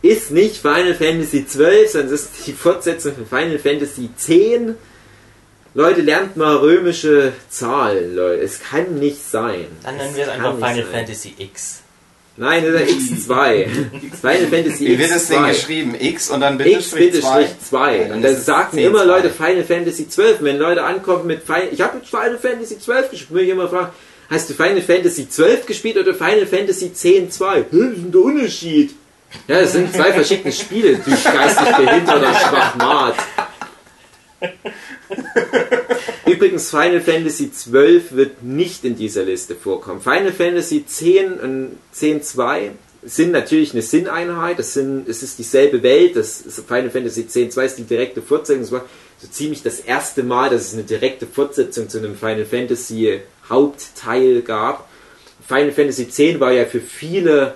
[0.03, 4.27] ist nicht Final Fantasy 12, sondern es ist die Fortsetzung von Final Fantasy X.
[5.77, 8.41] Leute, lernt mal römische Zahlen, Leute.
[8.41, 9.67] Es kann nicht sein.
[9.83, 10.85] Dann nennen wir es einfach Final sein.
[10.91, 11.81] Fantasy X.
[12.35, 13.67] Nein, das ist X2.
[14.19, 15.47] Final Fantasy Wie wird es denn X2.
[15.49, 15.95] geschrieben?
[15.99, 17.97] X und dann bitte X bitte Strich 2.
[17.99, 19.05] dann Und da ist es sagen 10, immer 2.
[19.05, 20.37] Leute Final Fantasy 12.
[20.41, 23.69] Wenn Leute ankommen mit Final, ich habe jetzt Final Fantasy 12 gespielt, muss ich immer
[23.69, 23.91] fragen,
[24.31, 27.55] hast du Final Fantasy 12 gespielt oder Final Fantasy 10 2?
[27.55, 28.95] Hä, was ist der Unterschied?
[29.47, 33.15] Ja, das sind zwei verschiedene Spiele, du geistig behinderter Schwachmat.
[36.25, 40.01] Übrigens, Final Fantasy 12 wird nicht in dieser Liste vorkommen.
[40.01, 42.71] Final Fantasy 10 und 10 2
[43.03, 44.59] sind natürlich eine Sinneinheit.
[44.59, 46.15] Das sind, es ist dieselbe Welt.
[46.15, 48.63] Das Final Fantasy 10 2 ist die direkte Fortsetzung.
[48.63, 48.85] Es war
[49.19, 54.41] so ziemlich das erste Mal, dass es eine direkte Fortsetzung zu einem Final Fantasy Hauptteil
[54.41, 54.89] gab.
[55.47, 57.53] Final Fantasy 10 war ja für viele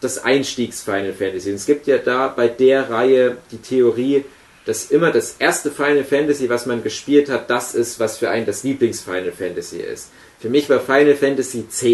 [0.00, 1.50] das Einstiegs-Final Fantasy.
[1.50, 4.24] Und es gibt ja da bei der Reihe die Theorie,
[4.64, 8.46] dass immer das erste Final Fantasy, was man gespielt hat, das ist, was für einen
[8.46, 10.10] das Lieblings-Final Fantasy ist.
[10.40, 11.84] Für mich war Final Fantasy X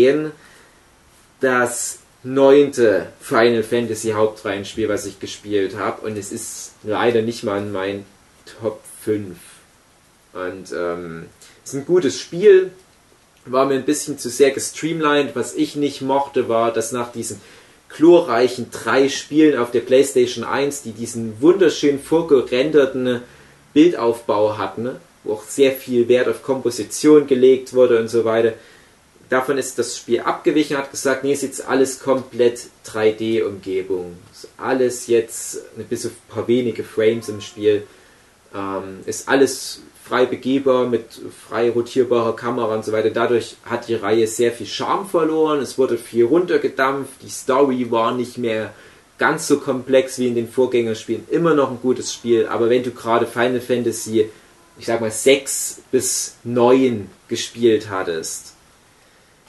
[1.41, 6.07] das neunte Final Fantasy Hauptreihenspiel, was ich gespielt habe.
[6.07, 8.07] Und es ist leider nicht mal in meinen
[8.61, 9.37] Top 5.
[10.33, 11.27] Und ähm,
[11.65, 12.71] es ist ein gutes Spiel.
[13.45, 15.35] War mir ein bisschen zu sehr gestreamlined.
[15.35, 17.41] Was ich nicht mochte, war, dass nach diesen
[17.89, 23.23] glorreichen drei Spielen auf der PlayStation 1, die diesen wunderschön vorgerenderten
[23.73, 24.91] Bildaufbau hatten,
[25.25, 28.55] wo auch sehr viel Wert auf Komposition gelegt wurde und so weiter.
[29.29, 34.17] Davon ist das Spiel abgewichen, hat gesagt, nee, ist jetzt alles komplett 3D-Umgebung.
[34.33, 37.87] Ist alles jetzt, bis auf ein paar wenige Frames im Spiel,
[38.55, 43.11] ähm, ist alles frei begehbar mit frei rotierbarer Kamera und so weiter.
[43.11, 45.61] Dadurch hat die Reihe sehr viel Charme verloren.
[45.61, 47.23] Es wurde viel runtergedampft.
[47.23, 48.73] Die Story war nicht mehr
[49.19, 51.25] ganz so komplex wie in den Vorgängerspielen.
[51.31, 52.47] Immer noch ein gutes Spiel.
[52.47, 54.31] Aber wenn du gerade Final Fantasy,
[54.79, 58.55] ich sag mal 6 bis 9 gespielt hattest,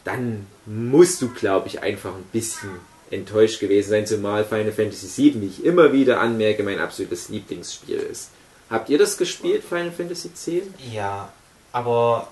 [0.03, 2.71] dann musst du, glaube ich, einfach ein bisschen
[3.11, 7.97] enttäuscht gewesen sein, zumal Final Fantasy 7, wie ich immer wieder anmerke, mein absolutes Lieblingsspiel
[7.97, 8.31] ist.
[8.69, 10.73] Habt ihr das gespielt, Final Fantasy 10?
[10.91, 11.31] Ja,
[11.71, 12.27] aber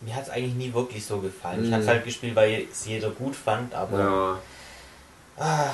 [0.00, 1.62] mir hat es eigentlich nie wirklich so gefallen.
[1.62, 1.72] Ich Mhm.
[1.74, 4.38] habe es halt gespielt, weil es jeder gut fand, aber Ja.
[5.44, 5.70] ah,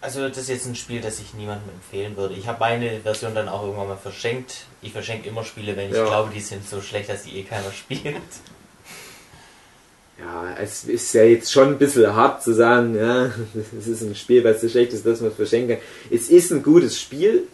[0.00, 2.34] also das ist jetzt ein Spiel, das ich niemandem empfehlen würde.
[2.34, 4.66] Ich habe meine Version dann auch irgendwann mal verschenkt.
[4.80, 6.04] Ich verschenke immer Spiele, wenn ich Ja.
[6.06, 8.22] glaube, die sind so schlecht, dass die eh keiner spielt.
[10.18, 13.26] Ja, es ist ja jetzt schon ein bisschen hart zu sagen, ja,
[13.78, 15.84] es ist ein Spiel, was so schlecht ist, dass man es verschenken kann.
[16.16, 17.44] Es ist ein gutes Spiel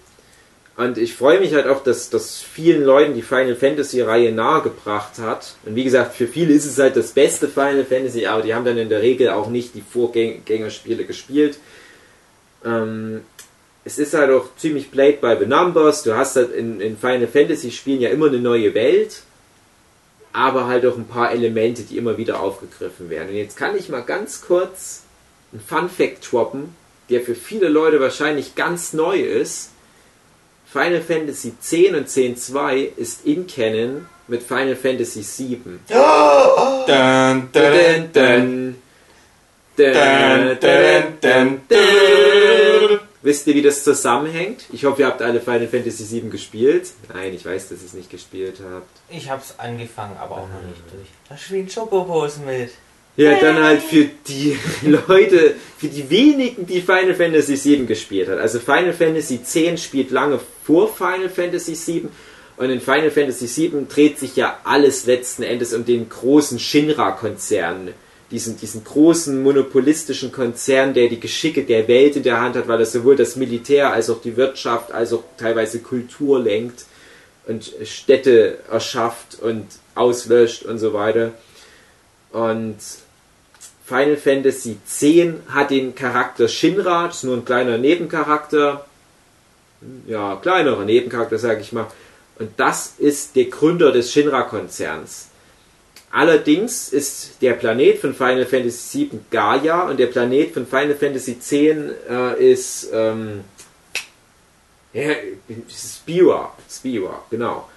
[0.77, 5.19] und ich freue mich halt auch, dass das vielen Leuten die Final Fantasy Reihe nahegebracht
[5.19, 5.55] hat.
[5.65, 8.65] Und wie gesagt, für viele ist es halt das beste Final Fantasy, aber die haben
[8.65, 11.59] dann in der Regel auch nicht die Vorgängerspiele gespielt.
[12.65, 13.21] Ähm,
[13.85, 16.03] es ist halt auch ziemlich played by the numbers.
[16.03, 19.23] Du hast halt in, in Final Fantasy Spielen ja immer eine neue Welt
[20.35, 23.29] aber halt auch ein paar Elemente, die immer wieder aufgegriffen werden.
[23.29, 25.05] Und jetzt kann ich mal ganz kurz
[25.53, 26.75] einen Fun Fact droppen,
[27.09, 29.71] der für viele Leute wahrscheinlich ganz neu ist.
[30.75, 35.79] Final Fantasy 10 und 10.2 ist in Canon mit Final Fantasy 7.
[35.89, 35.97] Dun,
[36.89, 38.77] dun, dun, dun.
[39.77, 43.01] Dun, Dun, dun, dun, dun.
[43.23, 44.65] Wisst ihr, wie das zusammenhängt?
[44.73, 46.91] Ich hoffe, ihr habt alle Final Fantasy 7 gespielt.
[47.15, 48.89] Nein, ich weiß, dass ihr es nicht gespielt habt.
[49.09, 51.07] Ich habe es angefangen, aber auch noch nicht durch.
[51.29, 52.71] Da spielen Chocobos mit.
[53.17, 58.39] Ja, dann halt für die Leute, für die wenigen, die Final Fantasy 7 gespielt hat.
[58.39, 62.09] Also Final Fantasy 10 spielt lange vor Final Fantasy 7
[62.57, 67.91] und in Final Fantasy 7 dreht sich ja alles letzten Endes um den großen Shinra-Konzern.
[68.31, 72.81] Diesen, diesen großen monopolistischen Konzern, der die Geschicke der Welt in der Hand hat, weil
[72.81, 76.87] er sowohl das Militär als auch die Wirtschaft als auch teilweise Kultur lenkt
[77.47, 81.33] und Städte erschafft und auslöscht und so weiter.
[82.33, 82.77] Und
[83.85, 85.05] Final Fantasy X
[85.49, 88.87] hat den Charakter Shinra, das ist nur ein kleiner Nebencharakter.
[90.07, 91.87] Ja, kleinerer Nebencharakter, sage ich mal.
[92.39, 95.29] Und das ist der Gründer des Shinra-Konzerns.
[96.11, 101.33] Allerdings ist der Planet von Final Fantasy VII Gaia und der Planet von Final Fantasy
[101.33, 103.45] X äh, ist ähm,
[104.93, 105.11] ja,
[105.69, 106.57] Spira.
[106.71, 107.69] Spira, genau.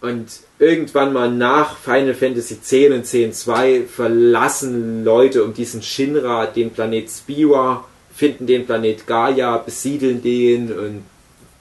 [0.00, 0.28] Und
[0.58, 7.10] irgendwann mal nach Final Fantasy X und X2 verlassen Leute um diesen Shinra den Planet
[7.10, 7.84] Spiwa,
[8.14, 11.04] finden den Planet Gaia, besiedeln den und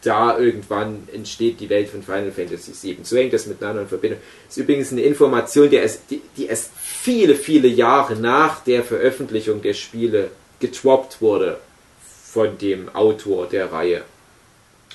[0.02, 3.00] da irgendwann entsteht die Welt von Final Fantasy VII.
[3.04, 4.20] So hängt das miteinander in Verbindung.
[4.48, 8.84] Das ist übrigens eine Information, die erst, die, die erst viele, viele Jahre nach der
[8.84, 10.32] Veröffentlichung der Spiele
[10.62, 11.60] getroppt wurde
[12.32, 14.04] von dem Autor der Reihe.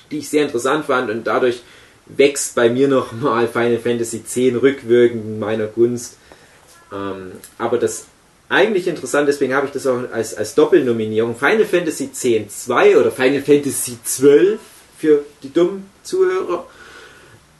[0.09, 1.61] Die ich sehr interessant fand und dadurch
[2.07, 6.17] wächst bei mir nochmal Final Fantasy X rückwirkend in meiner Gunst.
[6.93, 8.05] Ähm, aber das
[8.47, 11.35] eigentlich interessant, deswegen habe ich das auch als, als Doppelnominierung.
[11.35, 14.59] Final Fantasy X 2 oder Final Fantasy 12
[14.97, 16.67] für die dummen Zuhörer,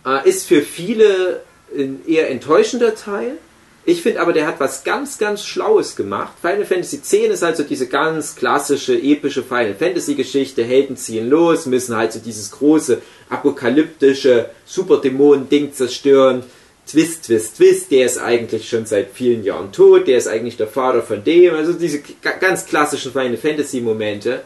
[0.05, 1.41] äh, ist für viele
[1.75, 3.37] ein eher enttäuschender Teil.
[3.85, 6.33] Ich finde aber, der hat was ganz, ganz Schlaues gemacht.
[6.41, 10.63] Final Fantasy X ist halt so diese ganz klassische, epische Final Fantasy Geschichte.
[10.63, 16.43] Helden ziehen los, müssen halt so dieses große, apokalyptische Superdämonen-Ding zerstören.
[16.87, 20.67] Twist, Twist, Twist, der ist eigentlich schon seit vielen Jahren tot, der ist eigentlich der
[20.67, 21.53] Vater von dem.
[21.53, 22.01] Also diese
[22.39, 24.41] ganz klassischen Final Fantasy Momente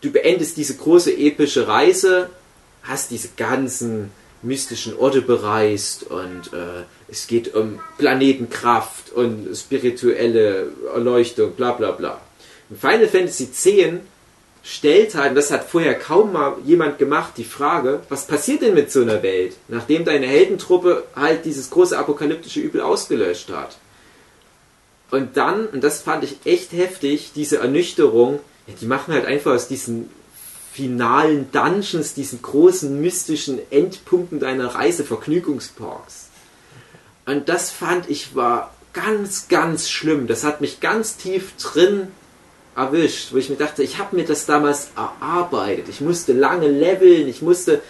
[0.00, 2.30] du beendest diese große epische Reise,
[2.82, 4.10] hast diese ganzen
[4.42, 12.20] mystischen Orte bereist und äh, es geht um Planetenkraft und spirituelle Erleuchtung, bla bla bla.
[12.78, 13.68] Final Fantasy X
[14.62, 18.74] stellt halt, und das hat vorher kaum mal jemand gemacht, die Frage, was passiert denn
[18.74, 23.78] mit so einer Welt, nachdem deine Heldentruppe halt dieses große apokalyptische Übel ausgelöscht hat.
[25.10, 29.52] Und dann, und das fand ich echt heftig, diese Ernüchterung, ja, die machen halt einfach
[29.52, 30.10] aus diesen
[30.72, 36.28] finalen Dungeons, diesen großen mystischen Endpunkten deiner Reise Vergnügungsparks.
[37.26, 40.26] Und das fand ich war ganz, ganz schlimm.
[40.26, 42.08] Das hat mich ganz tief drin
[42.76, 45.86] erwischt, wo ich mir dachte, ich habe mir das damals erarbeitet.
[45.88, 47.82] Ich musste lange leveln, ich musste,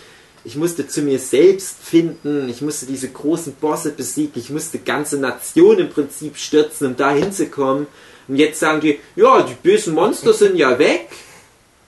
[0.44, 5.18] ich musste zu mir selbst finden, ich musste diese großen Bosse besiegen, ich musste ganze
[5.18, 7.86] Nationen im Prinzip stürzen, um da hinzukommen.
[8.28, 11.08] Und jetzt sagen die, ja, die bösen Monster sind ja weg.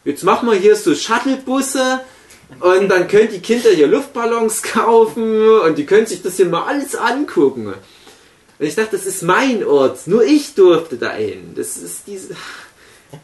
[0.04, 2.00] Jetzt machen wir hier so Shuttlebusse
[2.60, 6.64] und dann können die Kinder hier Luftballons kaufen und die können sich das hier mal
[6.64, 7.66] alles angucken.
[7.66, 10.06] Und ich dachte, das ist mein Ort.
[10.06, 11.52] Nur ich durfte da hin.
[11.54, 12.34] Das ist diese.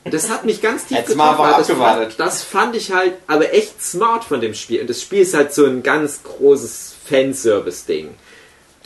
[0.05, 2.15] Das hat mich ganz tief mal Das, abgewartet.
[2.19, 4.81] das fand ich halt aber echt smart von dem Spiel.
[4.81, 8.15] Und das Spiel ist halt so ein ganz großes Fanservice-Ding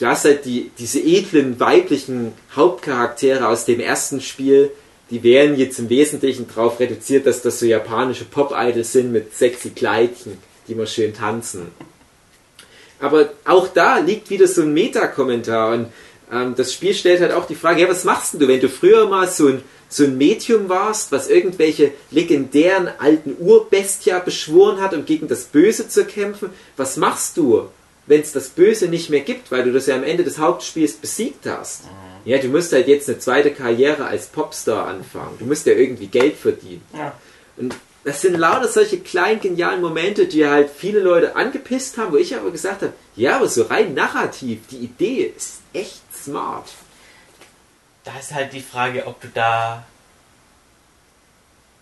[0.01, 4.71] du hast halt die, diese edlen weiblichen Hauptcharaktere aus dem ersten Spiel,
[5.11, 9.71] die wären jetzt im Wesentlichen darauf reduziert, dass das so japanische Pop-Idols sind mit sexy
[9.71, 10.37] Kleidchen,
[10.67, 11.67] die mal schön tanzen.
[12.99, 15.87] Aber auch da liegt wieder so ein Meta-Kommentar und
[16.31, 19.07] ähm, das Spiel stellt halt auch die Frage, ja, was machst du, wenn du früher
[19.07, 25.05] mal so ein, so ein Medium warst, was irgendwelche legendären alten Urbestia beschworen hat, um
[25.05, 26.51] gegen das Böse zu kämpfen?
[26.77, 27.67] Was machst du,
[28.05, 30.93] wenn es das Böse nicht mehr gibt, weil du das ja am Ende des Hauptspiels
[30.93, 31.85] besiegt hast.
[31.85, 32.10] Mhm.
[32.25, 35.37] Ja, du musst halt jetzt eine zweite Karriere als Popstar anfangen.
[35.39, 36.83] Du musst ja irgendwie Geld verdienen.
[36.93, 37.13] Ja.
[37.57, 42.17] Und das sind lauter solche kleinen, genialen Momente, die halt viele Leute angepisst haben, wo
[42.17, 46.69] ich aber gesagt habe, ja, aber so rein narrativ, die Idee ist echt smart.
[48.03, 49.85] Da ist halt die Frage, ob du da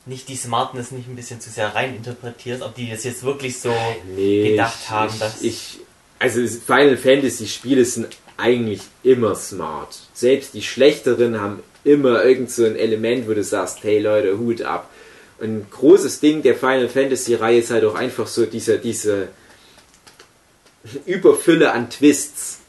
[0.06, 3.60] nicht die Smartness nicht ein bisschen zu sehr rein interpretierst, ob die das jetzt wirklich
[3.60, 3.74] so
[4.16, 5.42] nee, gedacht ich, haben, dass.
[5.42, 5.80] Ich,
[6.18, 10.00] also Final Fantasy Spiele sind eigentlich immer smart.
[10.14, 14.62] Selbst die schlechteren haben immer irgend so ein Element, wo du sagst, hey Leute, Hut
[14.62, 14.90] ab.
[15.42, 19.30] ein großes Ding der Final Fantasy Reihe ist halt auch einfach so diese, diese
[21.06, 22.60] Überfülle an Twists.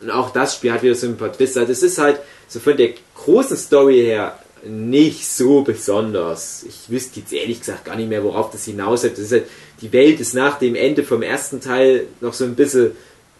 [0.00, 1.56] Und auch das Spiel hat wieder so ein paar Twists.
[1.56, 6.64] Also es ist halt so von der großen Story her nicht so besonders.
[6.68, 9.12] Ich wüsste jetzt ehrlich gesagt gar nicht mehr, worauf das hinaus hat.
[9.12, 9.46] Das ist halt,
[9.80, 12.92] die Welt ist nach dem Ende vom ersten Teil noch so ein bisschen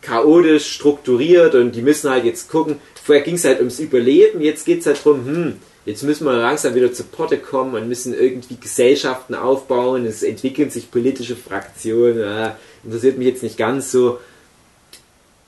[0.07, 2.77] chaotisch strukturiert und die müssen halt jetzt gucken.
[3.03, 6.33] Vorher ging es halt ums Überleben, jetzt geht es halt darum, hm, jetzt müssen wir
[6.35, 12.21] langsam wieder zu Potte kommen und müssen irgendwie Gesellschaften aufbauen, es entwickeln sich politische Fraktionen,
[12.21, 14.19] ja, interessiert mich jetzt nicht ganz so.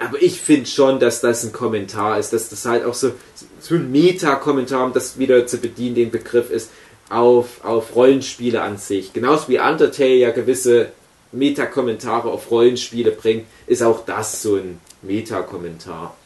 [0.00, 3.12] Aber ich finde schon, dass das ein Kommentar ist, dass das halt auch so,
[3.60, 6.70] so ein Meta-Kommentar, um das wieder zu bedienen, den Begriff ist,
[7.10, 9.12] auf, auf Rollenspiele an sich.
[9.12, 10.92] Genauso wie Undertale ja gewisse
[11.32, 16.16] Meta-Kommentare auf Rollenspiele bringt, ist auch das so ein Meta-Kommentar.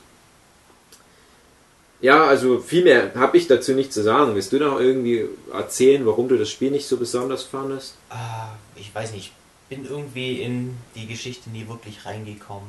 [2.00, 4.34] Ja, also viel mehr habe ich dazu nicht zu sagen.
[4.34, 7.94] Willst du noch irgendwie erzählen, warum du das Spiel nicht so besonders fandest?
[8.10, 9.32] Ah, ich weiß nicht,
[9.70, 12.68] ich bin irgendwie in die Geschichte nie wirklich reingekommen.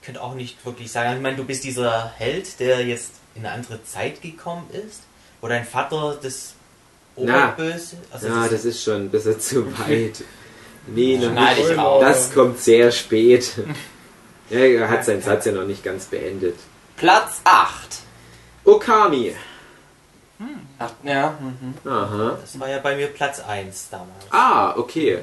[0.00, 3.46] Ich könnte auch nicht wirklich sagen, ich meine, du bist dieser Held, der jetzt in
[3.46, 5.02] eine andere Zeit gekommen ist,
[5.40, 6.54] wo dein Vater das
[7.14, 7.98] Oberböse...
[8.10, 10.24] Also ja, das, das ist schon ein bisschen zu weit.
[10.94, 11.70] Nee, noch Schneid nicht.
[11.70, 11.76] ich.
[11.76, 13.52] Das kommt sehr spät.
[14.50, 16.56] Er hat seinen Satz ja noch nicht ganz beendet.
[16.96, 18.00] Platz 8.
[18.64, 19.36] Okami.
[20.78, 21.38] Ach, ja.
[21.38, 21.88] Mhm.
[21.88, 22.38] Aha.
[22.40, 24.08] Das war ja bei mir Platz 1 damals.
[24.30, 25.18] Ah, okay.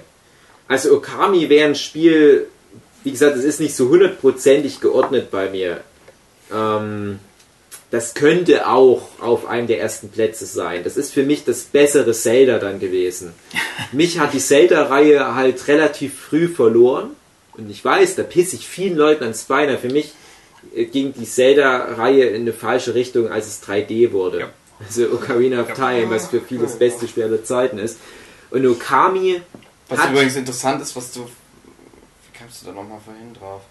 [0.68, 2.48] Also Okami wäre ein Spiel,
[3.04, 5.82] wie gesagt, es ist nicht so hundertprozentig geordnet bei mir.
[6.52, 7.20] Ähm,
[7.92, 10.84] das könnte auch auf einem der ersten Plätze sein.
[10.84, 13.34] Das ist für mich das bessere Zelda dann gewesen.
[13.94, 17.12] Mich hat die Zelda-Reihe halt relativ früh verloren.
[17.54, 19.76] Und ich weiß, da pisse ich vielen Leuten ans Bein.
[19.80, 20.14] Für mich
[20.76, 24.40] äh, ging die Zelda-Reihe in eine falsche Richtung, als es 3D wurde.
[24.42, 24.50] Ja.
[24.86, 27.98] Also Ocarina of Time, was für viele das beste Spiel aller Zeiten ist.
[28.52, 29.42] Und Okami
[29.90, 31.22] Was Hat- übrigens interessant ist, was du.
[31.26, 33.62] Wie kamst du da nochmal vorhin drauf?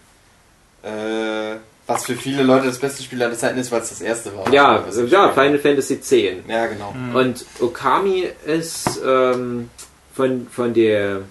[0.83, 4.37] Äh, was für viele Leute das beste Spiel aller Zeiten ist, weil es das erste
[4.37, 4.53] war.
[4.53, 5.33] Ja, ja.
[5.33, 6.11] Final Fantasy X.
[6.11, 6.95] Ja, genau.
[7.15, 9.71] Und Okami ist ähm,
[10.15, 11.23] von, von der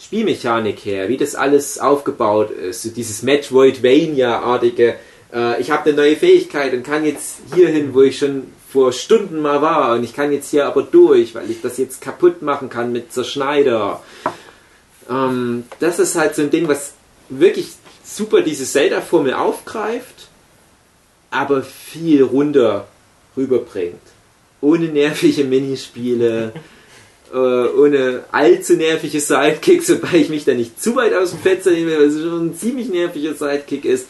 [0.00, 4.96] Spielmechanik her, wie das alles aufgebaut ist, so dieses Metroidvania-artige,
[5.32, 8.92] äh, ich habe eine neue Fähigkeit und kann jetzt hier hin, wo ich schon vor
[8.92, 12.40] Stunden mal war und ich kann jetzt hier aber durch, weil ich das jetzt kaputt
[12.40, 14.02] machen kann mit Zerschneider.
[15.10, 16.94] Ähm, das ist halt so ein Ding, was
[17.28, 17.68] wirklich
[18.16, 20.28] super diese Zelda-Formel aufgreift,
[21.30, 22.86] aber viel runter
[23.36, 24.00] rüberbringt.
[24.60, 26.52] Ohne nervige Minispiele,
[27.32, 31.70] äh, ohne allzu nervige Sidekicks, wobei ich mich da nicht zu weit aus dem Fenster
[31.70, 34.06] nehme, weil es schon ein ziemlich nerviger Sidekick ist.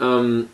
[0.00, 0.46] Ähm,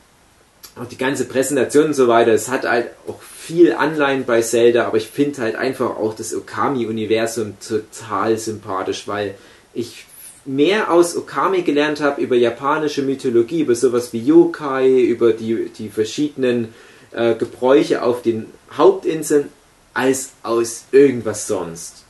[0.76, 4.86] auch die ganze Präsentation und so weiter, es hat halt auch viel Anleihen bei Zelda,
[4.86, 9.34] aber ich finde halt einfach auch das Okami-Universum total sympathisch, weil
[9.74, 10.06] ich
[10.44, 15.88] mehr aus Okami gelernt habe über japanische Mythologie, über sowas wie Yokai, über die, die
[15.88, 16.74] verschiedenen
[17.12, 19.48] äh, Gebräuche auf den Hauptinseln,
[19.92, 22.04] als aus irgendwas sonst.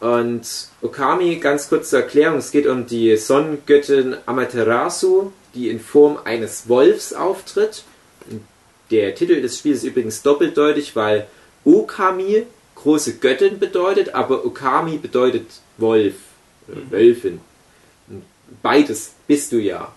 [0.00, 6.18] Und Okami, ganz kurz zur Erklärung, es geht um die Sonnengöttin Amaterasu, die in Form
[6.24, 7.84] eines Wolfs auftritt.
[8.90, 11.26] Der Titel des Spiels ist übrigens doppeldeutig, weil
[11.64, 12.46] Okami
[12.76, 15.46] große Göttin bedeutet, aber Okami bedeutet
[15.76, 16.14] Wolf
[16.70, 17.40] oder Wölfin.
[18.08, 18.22] Und
[18.62, 19.92] beides bist du ja.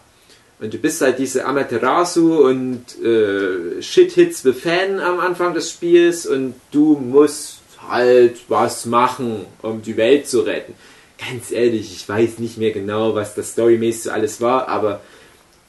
[0.59, 5.69] Und du bist halt diese Amaterasu und äh, Shit hits the Fan am Anfang des
[5.71, 10.73] Spiels und du musst halt was machen, um die Welt zu retten.
[11.17, 15.01] Ganz ehrlich, ich weiß nicht mehr genau, was das storymäßig alles war, aber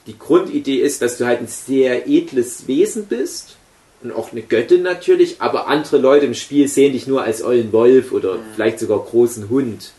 [0.07, 3.57] die Grundidee ist, dass du halt ein sehr edles Wesen bist
[4.03, 7.73] und auch eine Göttin natürlich, aber andere Leute im Spiel sehen dich nur als ollen
[7.73, 9.93] Wolf oder vielleicht sogar großen Hund.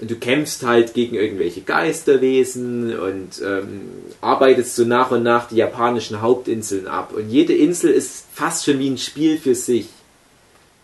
[0.00, 3.80] Und du kämpfst halt gegen irgendwelche Geisterwesen und ähm,
[4.20, 7.12] arbeitest so nach und nach die japanischen Hauptinseln ab.
[7.14, 9.88] Und jede Insel ist fast schon wie ein Spiel für sich.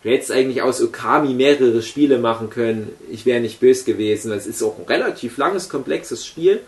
[0.03, 2.91] Du hättest eigentlich aus Okami mehrere Spiele machen können.
[3.11, 4.33] Ich wäre nicht böse gewesen.
[4.33, 6.61] Es ist auch ein relativ langes, komplexes Spiel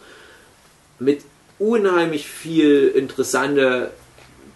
[0.99, 1.21] mit
[1.59, 3.91] unheimlich viel interessante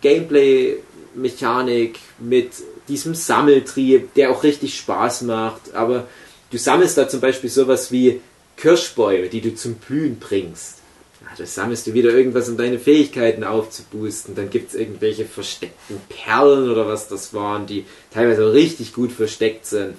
[0.01, 2.53] Gameplay-Mechanik, mit
[2.89, 5.75] diesem Sammeltrieb, der auch richtig Spaß macht.
[5.75, 6.07] Aber
[6.51, 8.21] du sammelst da zum Beispiel sowas wie
[8.57, 10.79] Kirschbäume, die du zum Blühen bringst.
[11.23, 14.35] Ja, da sammelst du wieder irgendwas, um deine Fähigkeiten aufzuboosten.
[14.35, 19.67] Dann gibt es irgendwelche versteckten Perlen oder was das waren, die teilweise richtig gut versteckt
[19.67, 19.95] sind.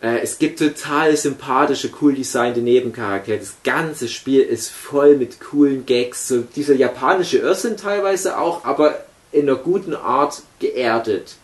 [0.00, 3.38] Äh, Es gibt total sympathische, cool designte Nebencharaktere.
[3.38, 6.28] Das ganze Spiel ist voll mit coolen Gags.
[6.28, 11.36] So dieser japanische Irrsinn teilweise auch, aber in einer guten Art geerdet.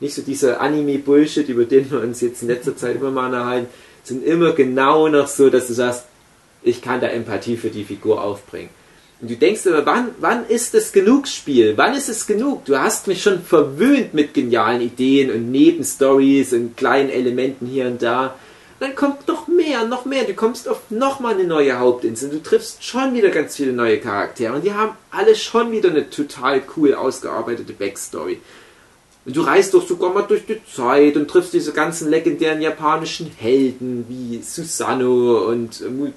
[0.00, 3.68] Nicht so dieser Anime-Bullshit, über den wir uns jetzt in letzter Zeit immer mal erhalten,
[4.04, 6.04] sind immer genau noch so, dass du sagst,
[6.62, 8.70] ich kann da Empathie für die Figur aufbringen.
[9.20, 11.72] Und du denkst aber, wann, wann ist es genug Spiel?
[11.76, 12.66] Wann ist es genug?
[12.66, 18.02] Du hast mich schon verwöhnt mit genialen Ideen und Nebenstories und kleinen Elementen hier und
[18.02, 18.34] da.
[18.78, 20.24] Dann kommt noch mehr, noch mehr.
[20.24, 22.28] Du kommst auf noch mal eine neue Hauptinsel.
[22.28, 24.52] Du triffst schon wieder ganz viele neue Charaktere.
[24.52, 28.38] Und die haben alle schon wieder eine total cool ausgearbeitete Backstory.
[29.26, 33.28] Und du reist doch sogar mal durch die Zeit und triffst diese ganzen legendären japanischen
[33.36, 36.12] Helden wie Susanoo und äh, Mu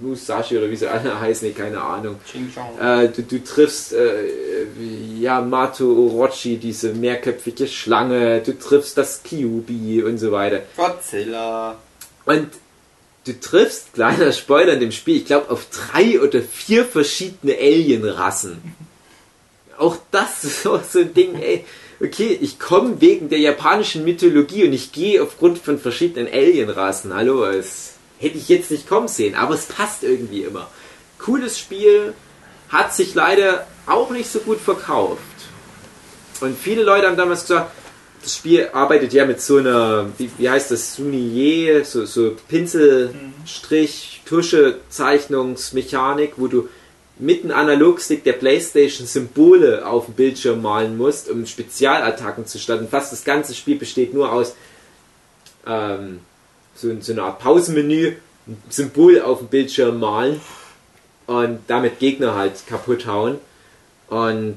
[0.00, 2.16] Musashi oder wie sie alle heißen, nee, keine Ahnung.
[2.80, 4.24] Äh, du, du triffst äh,
[5.20, 10.62] Yamato Orochi, diese mehrköpfige Schlange, du triffst das Kyubi und so weiter.
[10.76, 11.76] Godzilla.
[12.24, 12.48] Und
[13.26, 18.60] du triffst, kleiner Spoiler in dem Spiel, ich glaube auf drei oder vier verschiedene Alien-Rassen.
[19.78, 21.64] Auch das ist so so ein Ding, ey.
[22.04, 27.14] Okay, ich komme wegen der japanischen Mythologie und ich gehe aufgrund von verschiedenen Alien-Rassen.
[27.14, 30.68] Hallo, es hätte ich jetzt nicht kommen sehen, aber es passt irgendwie immer.
[31.20, 32.12] Cooles Spiel,
[32.70, 35.20] hat sich leider auch nicht so gut verkauft.
[36.40, 37.70] Und viele Leute haben damals gesagt,
[38.20, 44.22] das Spiel arbeitet ja mit so einer, wie, wie heißt das, Sunier, so, so Pinselstrich,
[44.26, 46.68] Tusche-Zeichnungsmechanik, wo du
[47.18, 52.88] mit einem Analogstick der Playstation Symbole auf dem Bildschirm malen musst, um Spezialattacken zu starten.
[52.88, 54.54] Fast das ganze Spiel besteht nur aus
[55.66, 56.20] ähm,
[56.74, 58.14] so, so einer Art Pausenmenü,
[58.48, 60.40] ein Symbol auf dem Bildschirm malen
[61.26, 63.38] und damit Gegner halt kaputt hauen.
[64.08, 64.56] Und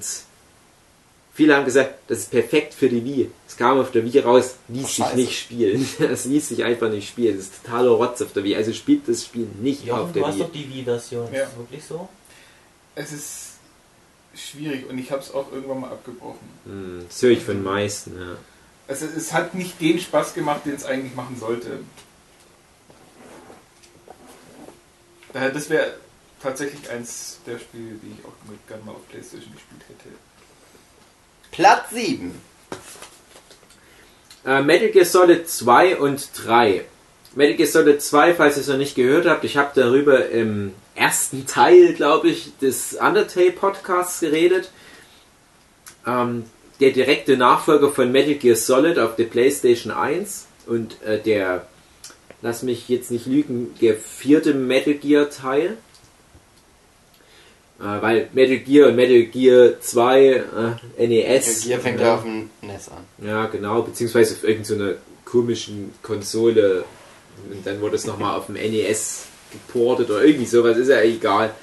[1.33, 3.29] viele haben gesagt, das ist perfekt für die Wii.
[3.47, 5.15] Es kam auf der Wii raus, ließ Oh, sich scheiße.
[5.17, 5.87] nicht spielen.
[5.99, 7.35] Es ließ sich einfach nicht spielen.
[7.37, 8.55] Das ist totaler Rotz auf der Wii.
[8.55, 10.43] Also spielt das Spiel nicht Jochen, auf der du hast Wii.
[10.43, 11.27] doch die Wii-Version.
[11.31, 11.41] Ja.
[11.43, 12.09] Ist das wirklich so?
[12.95, 13.45] Es ist
[14.35, 16.47] schwierig und ich habe es auch irgendwann mal abgebrochen.
[16.65, 18.37] Hm, das höre ich von den meisten, ja.
[18.87, 21.79] Also es hat nicht den Spaß gemacht, den es eigentlich machen sollte.
[25.33, 25.95] Daher, das wäre
[26.41, 30.15] tatsächlich eins der Spiele, die ich auch mit gerne mal auf Playstation gespielt hätte.
[31.51, 32.39] Platz 7.
[34.45, 36.85] Äh, Metal Gear Solid 2 und 3.
[37.33, 40.73] Metal Gear Solid 2, falls ihr es noch nicht gehört habt, ich habe darüber im
[40.95, 44.71] ersten Teil, glaube ich, des Undertale Podcasts geredet.
[46.07, 46.45] Ähm,
[46.79, 51.67] der direkte Nachfolger von Metal Gear Solid auf der PlayStation 1 und äh, der,
[52.41, 55.77] lass mich jetzt nicht lügen, der vierte Metal Gear Teil.
[57.79, 60.43] Äh, weil Metal Gear und Metal Gear 2
[60.97, 61.63] äh, NES.
[61.63, 62.07] Hier fängt ja.
[62.07, 63.25] er auf dem NES an.
[63.25, 66.85] Ja, genau, beziehungsweise auf irgendeiner komischen Konsole.
[67.51, 71.53] Und dann wurde es nochmal auf dem NES geportet oder irgendwie sowas, ist ja egal.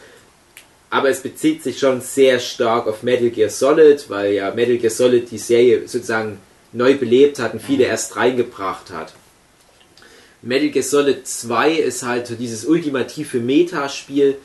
[0.91, 4.91] Aber es bezieht sich schon sehr stark auf Metal Gear Solid, weil ja Metal Gear
[4.91, 6.39] Solid die Serie sozusagen
[6.73, 9.15] neu belebt hat und viele erst reingebracht hat.
[10.43, 14.37] Metal Gear Solid 2 ist halt so dieses ultimative Metaspiel,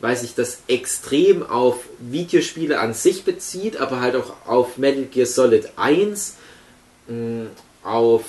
[0.00, 5.26] weil sich das extrem auf Videospiele an sich bezieht, aber halt auch auf Metal Gear
[5.26, 6.36] Solid 1,
[7.08, 7.46] mh,
[7.82, 8.24] auf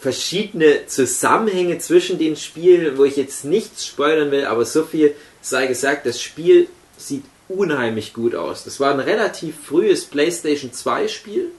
[0.00, 5.66] verschiedene Zusammenhänge zwischen den Spielen, wo ich jetzt nichts spoilern will, aber so viel sei
[5.66, 8.64] gesagt, das Spiel sieht unheimlich gut aus.
[8.64, 11.50] Das war ein relativ frühes PlayStation 2 Spiel.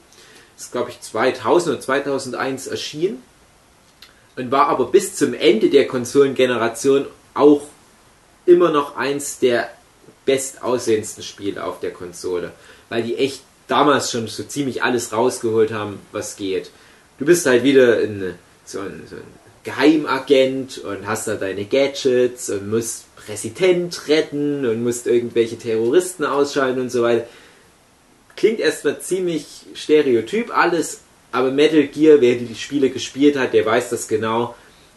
[0.56, 3.22] Das ist, glaube ich, 2000 oder 2001 erschienen.
[4.36, 7.62] Und war aber bis zum Ende der Konsolengeneration auch
[8.46, 9.70] immer noch eins der
[10.24, 12.52] bestaussehendsten Spiele auf der Konsole.
[12.88, 16.70] Weil die echt damals schon so ziemlich alles rausgeholt haben, was geht.
[17.20, 19.22] Du bist halt wieder ein, so, ein, so ein
[19.62, 26.80] Geheimagent und hast da deine Gadgets und musst Präsident retten und musst irgendwelche Terroristen ausschalten
[26.80, 27.26] und so weiter.
[28.36, 33.90] Klingt erstmal ziemlich stereotyp alles, aber Metal Gear, wer die Spiele gespielt hat, der weiß
[33.90, 34.54] das genau.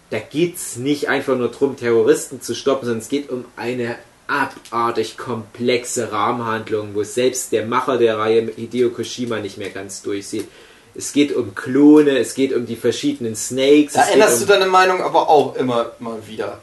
[0.10, 3.98] Da geht's nicht einfach nur darum, Terroristen zu stoppen, sondern es geht um eine
[4.28, 10.48] abartig komplexe Rahmenhandlung, wo selbst der Macher der Reihe Hideo Kojima nicht mehr ganz durchsieht.
[10.96, 13.94] Es geht um Klone, es geht um die verschiedenen Snakes.
[13.94, 16.60] Da änderst um du deine Meinung aber auch immer mal wieder.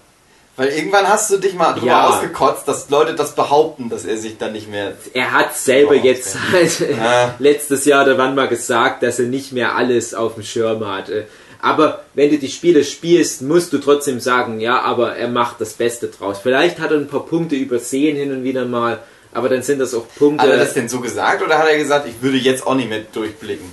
[0.57, 2.09] Weil irgendwann hast du dich mal drüber Ja.
[2.09, 4.93] ausgekotzt, dass Leute das behaupten, dass er sich dann nicht mehr.
[5.15, 7.35] er hat selber jetzt halt Ja.
[7.39, 11.27] letztes Jahr oder wann mal gesagt, dass er nicht mehr alles auf dem Schirm hatte.
[11.63, 15.75] Aber wenn du die Spiele spielst, musst du trotzdem sagen, ja, aber er macht das
[15.75, 16.39] Beste draus.
[16.43, 18.99] Vielleicht hat er ein paar Punkte übersehen hin und wieder mal,
[19.33, 20.43] aber dann sind das auch Punkte.
[20.45, 22.89] Hat er das denn so gesagt oder hat er gesagt, ich würde jetzt auch nicht
[22.89, 23.73] mehr durchblicken?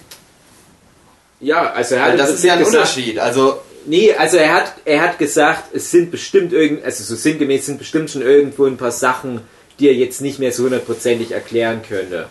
[1.39, 3.19] Ja, also er hat das ist ja ein gesagt, Unterschied.
[3.19, 3.59] Also,
[3.89, 7.77] Nee, also er hat, er hat gesagt, es sind bestimmt irgend, also so sinngemäß sind
[7.79, 9.39] bestimmt schon irgendwo ein paar Sachen,
[9.79, 12.27] die er jetzt nicht mehr so hundertprozentig erklären könnte.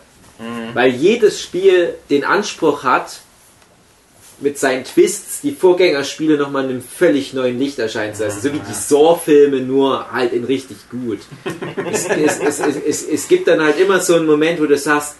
[0.74, 3.20] Weil jedes Spiel den Anspruch hat,
[4.38, 8.42] mit seinen Twists die Vorgängerspiele nochmal in einem völlig neuen Licht erscheinen zu lassen.
[8.42, 11.20] So wie die Saw-Filme, nur halt in richtig gut.
[11.90, 15.14] es, es, es, es gibt dann halt immer so einen Moment, wo du sagst,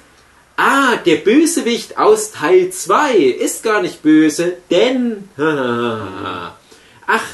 [0.56, 7.24] ah, der Bösewicht aus Teil 2 ist gar nicht böse, denn, ach,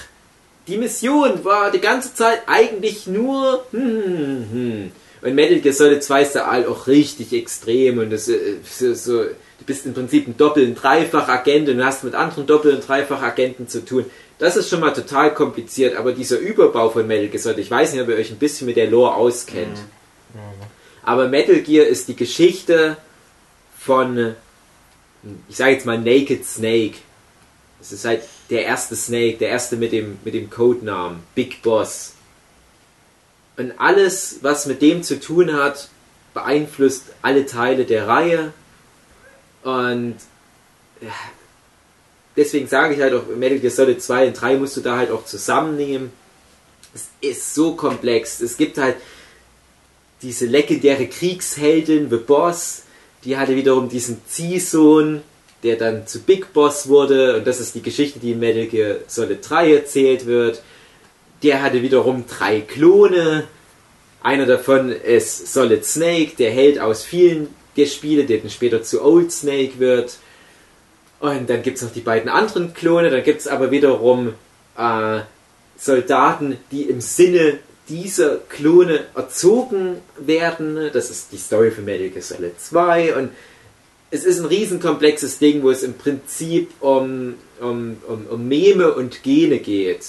[0.67, 3.65] die Mission war die ganze Zeit eigentlich nur.
[3.73, 9.23] Und Metal Gear Solid 2 ist da auch richtig extrem und das, äh, so, so,
[9.23, 13.69] du bist im Prinzip ein Doppel- und Dreifach-Agent und hast mit anderen Doppel- und Dreifach-Agenten
[13.69, 14.05] zu tun.
[14.41, 17.93] Das ist schon mal total kompliziert, aber dieser Überbau von Metal Gear Solid, ich weiß
[17.93, 19.79] nicht, ob ihr euch ein bisschen mit der Lore auskennt.
[21.05, 22.97] Aber Metal Gear ist die Geschichte
[23.85, 24.37] von,
[25.49, 26.99] ich sage jetzt mal Naked Snake.
[27.81, 32.15] Es ist halt der erste Snake, der erste mit dem, mit dem Codenamen, Big Boss.
[33.57, 35.89] Und alles, was mit dem zu tun hat,
[36.33, 38.53] beeinflusst alle Teile der Reihe.
[39.63, 40.17] Und
[42.37, 45.11] deswegen sage ich halt auch, Metal Gear Solid 2 und 3 musst du da halt
[45.11, 46.13] auch zusammennehmen.
[46.95, 48.41] Es ist so komplex.
[48.41, 48.97] Es gibt halt
[50.23, 52.83] diese legendäre Kriegsheldin, The Boss,
[53.25, 55.23] die hatte wiederum diesen Ziehsohn,
[55.63, 57.37] der dann zu Big Boss wurde.
[57.37, 60.63] Und das ist die Geschichte, die in Metal Gear Solid 3 erzählt wird.
[61.43, 63.49] der hatte wiederum drei Klone.
[64.23, 69.03] Einer davon ist Solid Snake, der Held aus vielen der Spiele, der dann später zu
[69.03, 70.19] Old Snake wird.
[71.21, 73.11] Und dann gibt es noch die beiden anderen Klone.
[73.11, 74.35] Dann gibt es aber wiederum
[74.77, 75.21] äh,
[75.77, 77.59] Soldaten, die im Sinne
[77.89, 80.91] dieser Klone erzogen werden.
[80.93, 83.17] Das ist die Story von Metal Gear Solid 2.
[83.17, 83.31] Und
[84.11, 89.23] es ist ein riesenkomplexes Ding, wo es im Prinzip um, um, um, um Meme und
[89.23, 90.07] Gene geht.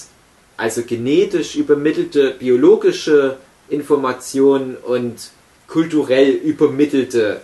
[0.56, 5.30] Also genetisch übermittelte biologische Informationen und
[5.66, 7.40] kulturell übermittelte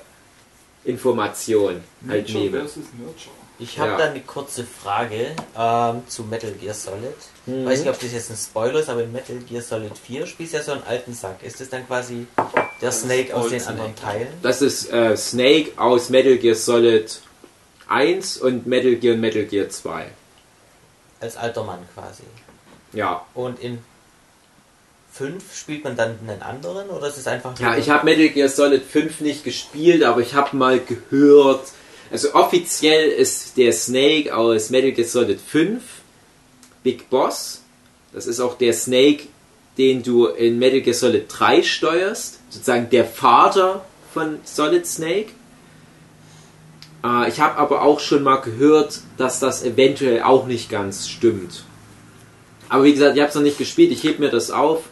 [0.85, 1.81] Informationen.
[2.07, 2.59] Halt Nature Meme.
[2.59, 3.40] versus Nurture.
[3.63, 3.99] Ich habe Ja.
[3.99, 7.15] da eine kurze Frage ähm, zu Metal Gear Solid.
[7.47, 7.67] Mhm.
[7.67, 10.55] Weiß nicht, ob das jetzt ein Spoiler ist, aber in Metal Gear Solid 4 spielst
[10.55, 11.43] du ja so einen alten Sack.
[11.43, 12.27] Ist das dann quasi
[12.81, 13.73] der Snake aus den Snake.
[13.73, 14.29] anderen Teilen?
[14.43, 17.21] Das ist äh, Snake aus Metal Gear Solid
[17.89, 20.07] 1 und Metal Gear und Metal Gear 2.
[21.21, 22.23] Als alter Mann quasi.
[22.95, 23.27] Ja.
[23.35, 23.79] Und in
[25.13, 28.49] 5 spielt man dann einen anderen oder ist es einfach Ja, ich habe Metal Gear
[28.49, 31.67] Solid 5 nicht gespielt, aber ich habe mal gehört,
[32.11, 35.83] also offiziell ist der Snake aus Metal Gear Solid 5
[36.83, 37.63] Big Boss.
[38.13, 39.25] Das ist auch der Snake,
[39.79, 42.41] den du in Metal Gear Solid 3 steuerst.
[42.51, 45.29] Sozusagen der Vater von Solid Snake.
[47.05, 51.65] Äh, ich habe aber auch schon mal gehört, dass das eventuell auch nicht ganz stimmt.
[52.69, 53.93] Aber wie gesagt, ich habe es noch nicht gespielt.
[53.93, 54.85] Ich heb mir das auf.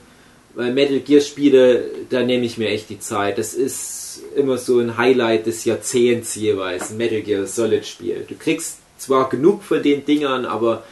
[0.54, 3.38] Weil Metal Gear Spiele, da nehme ich mir echt die Zeit.
[3.38, 8.24] Das ist immer so ein Highlight des Jahrzehnts jeweils, ein Metal Gear Solid Spiel.
[8.28, 10.84] Du kriegst zwar genug von den Dingern, aber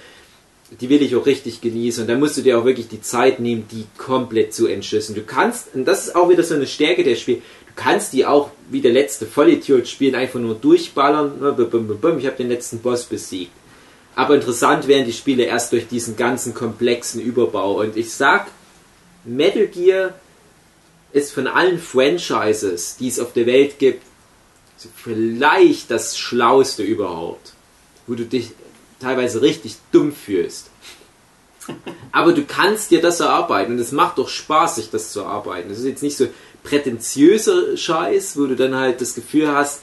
[0.81, 2.03] die will ich auch richtig genießen.
[2.03, 5.16] Und da musst du dir auch wirklich die Zeit nehmen, die komplett zu entschlüsseln.
[5.16, 8.27] Du kannst, und das ist auch wieder so eine Stärke der Spiel, du kannst die
[8.27, 11.33] auch wie der letzte Vollidiot spielen, einfach nur durchballern.
[11.39, 13.53] Ich habe den letzten Boss besiegt.
[14.16, 17.81] Aber interessant werden die Spiele erst durch diesen ganzen komplexen Überbau.
[17.81, 18.47] Und ich sag,
[19.24, 20.14] Metal Gear
[21.17, 24.03] ist von allen Franchises, die es auf der Welt gibt,
[24.95, 27.55] vielleicht das Schlauste überhaupt.
[28.07, 28.51] Wo du dich
[29.01, 30.71] teilweise richtig dumm fühlst.
[32.12, 35.69] Aber du kannst dir das erarbeiten und es macht doch Spaß, sich das zu erarbeiten.
[35.69, 36.29] Das ist jetzt nicht so
[36.62, 39.83] prätentiöser Scheiß, wo du dann halt das Gefühl hast,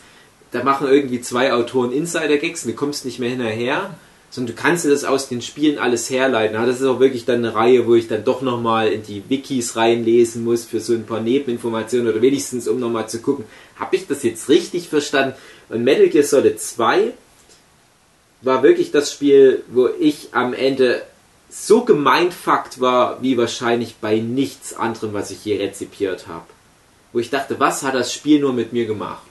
[0.52, 3.98] da machen irgendwie zwei Autoren Insider-Gags und du kommst nicht mehr hinterher,
[4.34, 6.56] sondern du kannst dir das aus den Spielen alles herleiten.
[6.56, 9.76] Das ist auch wirklich dann eine Reihe, wo ich dann doch nochmal in die Wikis
[9.76, 14.08] reinlesen muss für so ein paar Nebeninformationen oder wenigstens um nochmal zu gucken, habe ich
[14.08, 15.36] das jetzt richtig verstanden?
[15.70, 17.14] Und Metal Gear Solid 2
[18.42, 21.04] war wirklich das Spiel, wo ich am Ende
[21.52, 26.48] so gemeinfuckt war, wie wahrscheinlich bei nichts anderem, was ich je rezipiert habe.
[27.12, 29.22] Wo ich dachte, was hat das Spiel nur mit mir gemacht?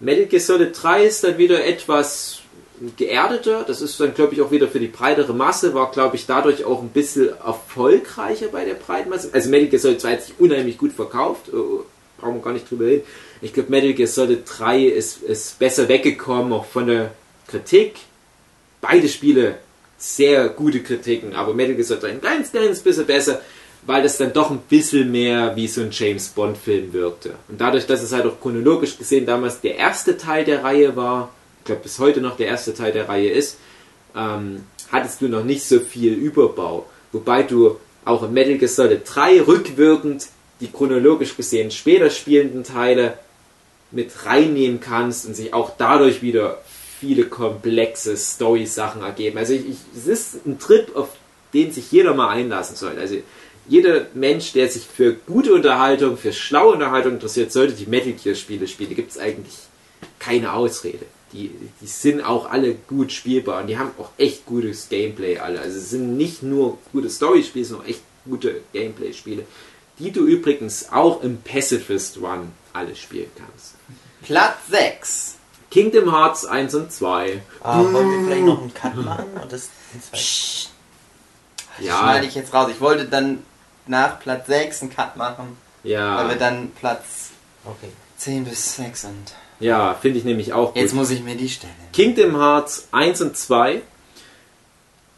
[0.00, 2.40] Metal Gear Solid 3 ist dann wieder etwas
[2.96, 3.64] geerdeter.
[3.66, 5.74] Das ist dann, glaube ich, auch wieder für die breitere Masse.
[5.74, 9.30] War, glaube ich, dadurch auch ein bisschen erfolgreicher bei der breiten Masse.
[9.32, 11.52] Also Metal Gear Solid 2 hat sich unheimlich gut verkauft.
[11.52, 11.84] Oh,
[12.18, 13.02] brauchen wir gar nicht drüber reden.
[13.40, 17.12] Ich glaube, Metal Gear Solid 3 ist, ist besser weggekommen, auch von der
[17.46, 17.96] Kritik.
[18.80, 19.56] Beide Spiele
[19.96, 23.40] sehr gute Kritiken, aber Metal Gear Solid 3 ein ganz, ganz bisschen besser,
[23.82, 27.34] weil das dann doch ein bisschen mehr wie so ein James Bond Film wirkte.
[27.48, 31.32] Und dadurch, dass es halt auch chronologisch gesehen damals der erste Teil der Reihe war,
[31.68, 33.58] glaube bis heute noch der erste Teil der Reihe ist,
[34.16, 36.86] ähm, hattest du noch nicht so viel Überbau.
[37.12, 40.28] Wobei du auch in Metal Gear Solid 3 rückwirkend
[40.60, 43.18] die chronologisch gesehen später spielenden Teile
[43.90, 46.60] mit reinnehmen kannst und sich auch dadurch wieder
[46.98, 49.38] viele komplexe Story-Sachen ergeben.
[49.38, 51.10] Also ich, ich, es ist ein Trip, auf
[51.54, 53.00] den sich jeder mal einlassen sollte.
[53.00, 53.16] Also
[53.68, 58.34] jeder Mensch, der sich für gute Unterhaltung, für schlaue Unterhaltung interessiert, sollte die Metal Gear
[58.34, 58.90] Spiele spielen.
[58.90, 59.54] Da gibt es eigentlich
[60.18, 61.06] keine Ausrede.
[61.32, 61.50] Die,
[61.80, 65.60] die sind auch alle gut spielbar und die haben auch echt gutes Gameplay alle.
[65.60, 69.44] Also es sind nicht nur gute Story-Spiele, sondern auch echt gute Gameplay-Spiele,
[69.98, 73.74] die du übrigens auch im Pacifist Run alle spielen kannst.
[74.22, 75.34] Platz 6.
[75.70, 77.42] Kingdom Hearts 1 und 2.
[77.62, 79.26] Ah, wollen wir vielleicht noch einen Cut machen?
[79.42, 79.68] Und das
[81.78, 81.98] Ja.
[81.98, 82.70] schneide ich jetzt raus.
[82.70, 83.42] Ich wollte dann
[83.86, 87.30] nach Platz 6 einen Cut machen, weil wir Ja, dann Platz
[87.64, 87.90] Okay.
[88.16, 89.34] 10 bis 6 sind.
[89.60, 91.00] Ja finde ich nämlich auch Jetzt gut.
[91.00, 91.72] muss ich mir die stellen.
[91.92, 93.82] Kingdom Hearts 1 und 2.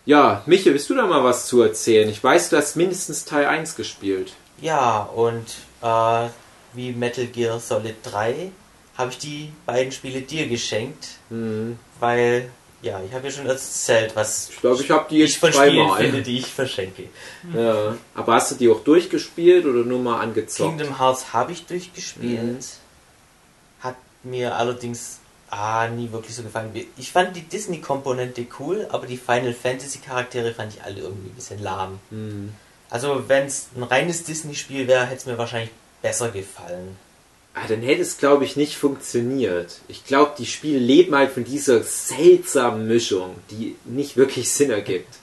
[0.07, 2.09] Ja, Michael, willst du da mal was zu erzählen?
[2.09, 4.33] Ich weiß, du hast mindestens Teil 1 gespielt.
[4.61, 5.47] Ja, und
[5.83, 6.29] äh,
[6.73, 8.51] wie Metal Gear Solid 3
[8.97, 11.79] habe ich die beiden Spiele dir geschenkt, Hm.
[12.01, 12.51] weil,
[12.83, 15.53] ja, ich habe ja schon erzählt, was Ich glaube, ich habe die ich jetzt von
[15.53, 16.01] Spielen zweimal.
[16.03, 17.05] finde, die ich verschenke.
[17.55, 17.95] Ja.
[18.15, 20.77] Aber hast du die auch durchgespielt oder nur mal angezockt?
[20.79, 22.43] Kingdom Hearts habe ich durchgespielt.
[22.43, 22.59] Mhm.
[24.23, 26.71] Mir allerdings ah, nie wirklich so gefallen.
[26.97, 31.63] Ich fand die Disney-Komponente cool, aber die Final Fantasy-Charaktere fand ich alle irgendwie ein bisschen
[31.63, 31.99] lahm.
[32.11, 32.53] Hm.
[32.89, 35.71] Also wenn es ein reines Disney-Spiel wäre, hätte es mir wahrscheinlich
[36.03, 36.97] besser gefallen.
[37.55, 39.81] Ah, dann hätte es, glaube ich, nicht funktioniert.
[39.89, 45.17] Ich glaube, die Spiele leben halt von dieser seltsamen Mischung, die nicht wirklich Sinn ergibt.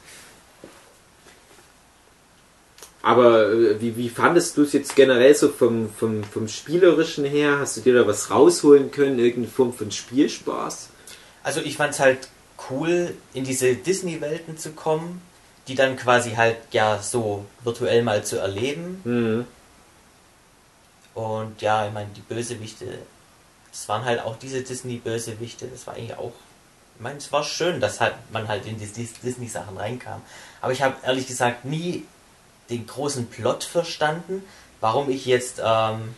[3.08, 7.60] Aber äh, wie, wie fandest du es jetzt generell so vom, vom, vom Spielerischen her?
[7.60, 9.18] Hast du dir da was rausholen können?
[9.18, 10.90] Irgendeine Form von Spielspaß?
[11.42, 12.28] Also ich fand es halt
[12.70, 15.22] cool, in diese Disney-Welten zu kommen,
[15.70, 19.00] die dann quasi halt ja so virtuell mal zu erleben.
[19.06, 19.46] Mhm.
[21.14, 22.88] Und ja, ich meine, die Bösewichte,
[23.72, 26.34] das waren halt auch diese Disney-Bösewichte, das war eigentlich auch,
[26.98, 30.22] ich meine, es war schön, dass halt man halt in die Dis- Disney-Sachen reinkam.
[30.60, 32.04] Aber ich habe ehrlich gesagt nie
[32.70, 34.44] den großen Plot verstanden,
[34.82, 36.16] warum ich jetzt ähm,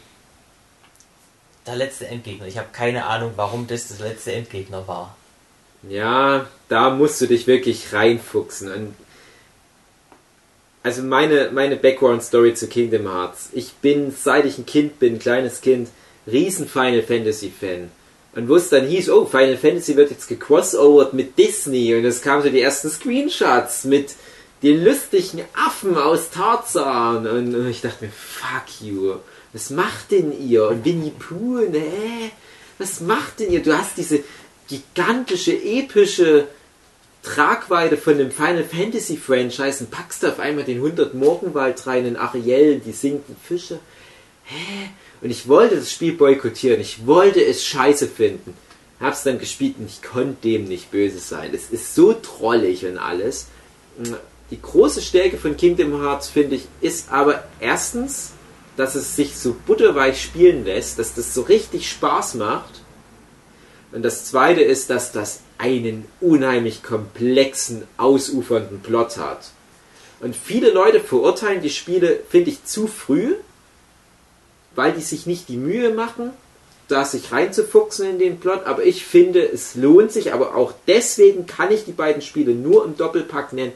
[1.66, 5.16] der letzte Endgegner, ich habe keine Ahnung, warum das das letzte Endgegner war.
[5.88, 8.72] Ja, da musst du dich wirklich reinfuchsen.
[8.72, 8.96] Und
[10.84, 13.50] also meine, meine Background-Story zu Kingdom Hearts.
[13.54, 15.90] Ich bin, seit ich ein Kind bin, ein kleines Kind,
[16.28, 17.92] riesen Final Fantasy-Fan.
[18.34, 22.22] Und wo es dann hieß, oh, Final Fantasy wird jetzt gecrossovert mit Disney und es
[22.22, 24.16] kamen so die ersten Screenshots mit
[24.62, 29.16] den lustigen Affen aus Tarzan und, und ich dachte mir, fuck you,
[29.54, 30.68] was macht denn ihr?
[30.68, 32.32] Und Winnie Pooh, ne?
[32.78, 33.64] Was macht denn ihr?
[33.64, 34.24] Du hast diese
[34.68, 36.48] gigantische, epische
[37.24, 42.16] Tragweite von dem Final Fantasy Franchise und packst auf einmal den 100 Morgenwald rein in
[42.16, 43.80] Ariel, die sinkenden Fische.
[44.46, 44.90] Hä?
[45.22, 46.80] Und ich wollte das Spiel boykottieren.
[46.80, 48.54] Ich wollte es scheiße finden.
[49.02, 51.52] Hab's dann gespielt und ich konnte dem nicht böse sein.
[51.54, 53.48] Es ist so trollig und alles.
[54.52, 58.32] Die große Stärke von Kingdom Hearts, finde ich, ist aber erstens,
[58.78, 62.82] dass es sich so butterweich spielen lässt, dass das so richtig Spaß macht.
[63.92, 69.52] Und das zweite ist, dass das einen unheimlich komplexen, ausufernden Plot hat.
[70.22, 73.36] Und viele Leute verurteilen die Spiele, finde ich, zu früh,
[74.76, 76.32] weil die sich nicht die Mühe machen,
[76.88, 78.66] da sich reinzufuchsen in den Plot.
[78.66, 80.34] Aber ich finde, es lohnt sich.
[80.34, 83.74] Aber auch deswegen kann ich die beiden Spiele nur im Doppelpack nennen,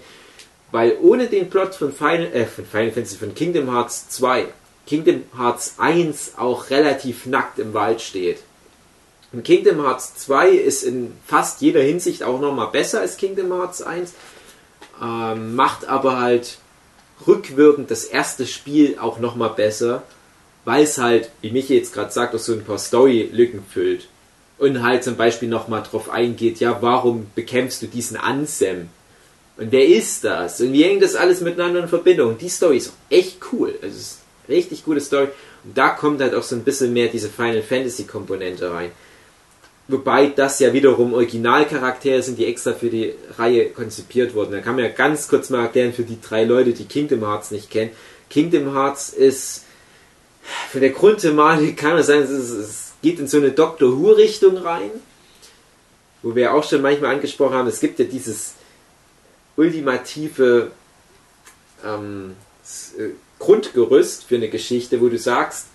[0.74, 4.48] weil ohne den Plot von Final, äh, von Final Fantasy, von Kingdom Hearts 2,
[4.88, 8.40] Kingdom Hearts 1 auch relativ nackt im Wald steht.
[9.32, 13.84] Und Kingdom Hearts 2 ist in fast jeder Hinsicht auch nochmal besser als Kingdom Hearts
[13.84, 14.14] 1,
[15.00, 16.58] ähm, macht aber halt
[17.28, 20.02] rückwirkend das erste Spiel auch nochmal besser,
[20.66, 24.08] weil es halt, wie Michi jetzt gerade sagt, auch so ein paar Story-Lücken füllt.
[24.58, 28.90] Und halt zum Beispiel nochmal drauf eingeht, ja, warum bekämpfst du diesen Ansem?
[29.58, 30.62] Und wer ist das?
[30.62, 32.38] Und wie hängt das alles miteinander in Verbindung?
[32.38, 33.74] Die Story ist echt cool.
[33.82, 35.28] Also es ist eine richtig gute Story.
[35.64, 38.92] Und da kommt halt auch so ein bisschen mehr diese Final Fantasy Komponente rein.
[39.88, 44.54] Wobei das ja wiederum Originalcharaktere sind, die extra für die Reihe konzipiert wurden.
[44.54, 47.52] Da kann man ja ganz kurz mal erklären für die drei Leute, die Kingdom Hearts
[47.52, 47.92] nicht kennen.
[48.30, 49.66] Kingdom Hearts ist
[50.72, 54.92] von der Grundthematik kann es sein, es geht in so eine Doctor Who Richtung rein,
[56.22, 58.54] wo wir auch schon manchmal angesprochen haben, es gibt ja dieses
[59.56, 60.72] ultimative
[61.86, 62.36] ähm,
[63.40, 65.68] Grundgerüst für eine Geschichte, wo du sagst,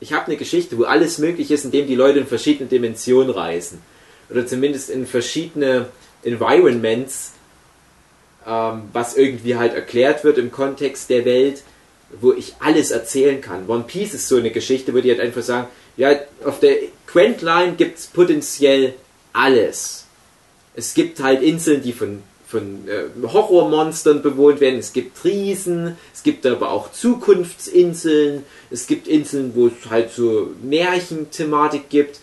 [0.00, 3.80] ich habe eine Geschichte, wo alles möglich ist, indem die Leute in verschiedene Dimensionen reisen.
[4.30, 5.88] Oder zumindest in verschiedene
[6.24, 7.32] Environments,
[8.46, 11.62] ähm, was irgendwie halt erklärt wird im Kontext der Welt,
[12.20, 13.68] wo ich alles erzählen kann.
[13.68, 16.14] One Piece ist so eine Geschichte, wo die halt einfach sagen, ja,
[16.44, 16.76] auf der
[17.06, 18.94] Grand Line gibt es potenziell
[19.32, 20.06] alles.
[20.74, 22.22] Es gibt halt Inseln, die von
[22.52, 24.78] von äh, Horrormonstern bewohnt werden.
[24.78, 30.50] Es gibt Riesen, es gibt aber auch Zukunftsinseln, es gibt Inseln, wo es halt so
[30.62, 32.20] Märchenthematik gibt.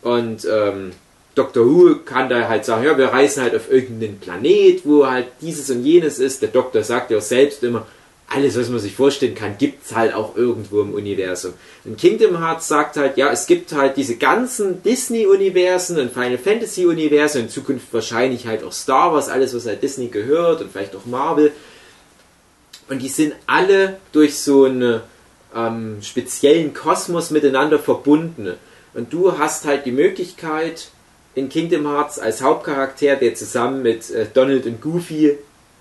[0.00, 0.92] Und ähm,
[1.34, 1.66] Dr.
[1.66, 5.68] Who kann da halt sagen, ja, wir reisen halt auf irgendeinen Planet, wo halt dieses
[5.70, 6.42] und jenes ist.
[6.42, 7.84] Der Doktor sagt ja selbst immer,
[8.34, 11.54] alles, was man sich vorstellen kann, gibt es halt auch irgendwo im Universum.
[11.84, 17.42] Und Kingdom Hearts sagt halt, ja, es gibt halt diese ganzen Disney-Universen und Final Fantasy-Universen,
[17.42, 21.06] in Zukunft wahrscheinlich halt auch Star Wars, alles, was halt Disney gehört und vielleicht auch
[21.06, 21.52] Marvel.
[22.88, 25.00] Und die sind alle durch so einen
[25.54, 28.54] ähm, speziellen Kosmos miteinander verbunden.
[28.94, 30.88] Und du hast halt die Möglichkeit,
[31.34, 35.36] in Kingdom Hearts als Hauptcharakter, der zusammen mit äh, Donald und Goofy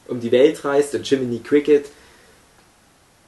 [0.07, 1.85] um die Welt reist und Jiminy Cricket,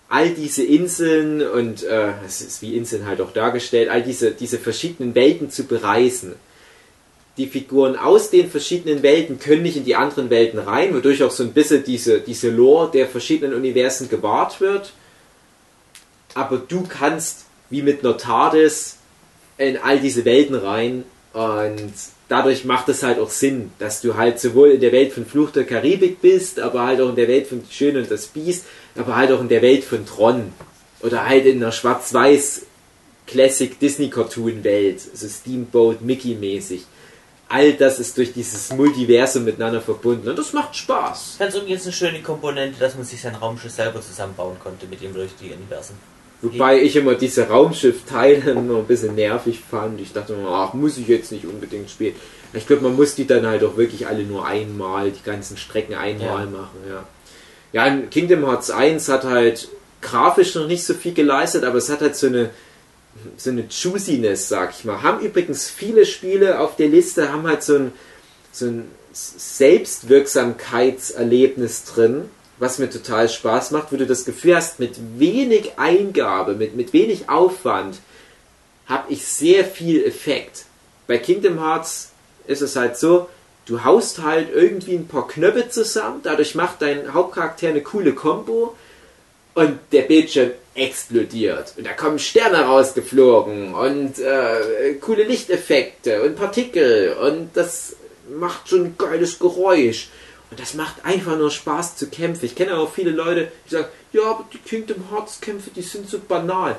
[0.10, 4.60] all diese Inseln und äh, es ist wie Inseln halt auch dargestellt, all diese, diese
[4.60, 6.36] verschiedenen Welten zu bereisen.
[7.38, 11.32] Die Figuren aus den verschiedenen Welten können nicht in die anderen Welten rein, wodurch auch
[11.32, 14.93] so ein bisschen diese, diese Lore der verschiedenen Universen gewahrt wird.
[16.34, 18.97] Aber du kannst, wie mit Notades,
[19.58, 21.03] in all diese Welten rein
[21.36, 21.91] Und
[22.29, 25.51] dadurch macht es halt auch Sinn, dass du halt sowohl in der Welt von Fluch
[25.51, 28.63] der Karibik bist, aber halt auch in der Welt von Die Schöne und das Biest,
[28.95, 30.53] aber halt auch in der Welt von Tron.
[31.01, 32.61] Oder halt in einer schwarz-weiß
[33.27, 36.86] Classic Disney Cartoon Welt, so Steamboat Mickey mäßig.
[37.49, 41.36] All das ist durch dieses Multiversum miteinander verbunden und das macht Spaß.
[41.38, 45.13] Ganz übrigens eine schöne Komponente, dass man sich sein Raumschiff selber zusammenbauen konnte mit dem
[45.13, 46.14] durch die Universen.
[46.41, 49.99] Wobei ich immer diese Raumschiff-Teile immer ein bisschen nervig fand.
[49.99, 52.15] Ich dachte immer, ach, muss ich jetzt nicht unbedingt spielen.
[52.53, 55.95] Ich glaube, man muss die dann halt auch wirklich alle nur einmal, die ganzen Strecken
[55.95, 56.49] einmal Ja.
[56.49, 57.03] machen, ja.
[57.73, 59.67] Ja, in Kingdom Hearts 1 hat halt
[60.01, 62.51] grafisch noch nicht so viel geleistet, aber es hat halt so eine
[63.38, 65.01] so eine Juiciness, sag ich mal.
[65.01, 67.93] Haben übrigens viele Spiele auf der Liste, haben halt so ein,
[68.51, 74.95] so ein Selbstwirksamkeitserlebnis drin, was mir total Spaß macht, wo du das Gefühl hast, mit
[75.18, 77.97] wenig Eingabe, mit, mit wenig Aufwand,
[78.88, 80.66] habe ich sehr viel Effekt.
[81.08, 82.12] Bei Kingdom Hearts
[82.47, 83.30] ist es halt so,
[83.66, 88.76] du haust halt irgendwie ein paar Knöpfe zusammen, dadurch macht dein Hauptcharakter eine coole Combo
[89.56, 91.74] und der Bildschirm explodiert.
[91.78, 97.95] Und da kommen Sterne rausgeflogen und äh, coole Lichteffekte und Partikel und das
[98.30, 100.10] macht schon ein geiles Geräusch.
[100.56, 102.45] Und das macht einfach nur Spaß zu kämpfen.
[102.45, 106.10] Ich kenne auch viele Leute, die sagen, ja, aber die Kingdom Hearts Kämpfe, die sind
[106.10, 106.78] so banal.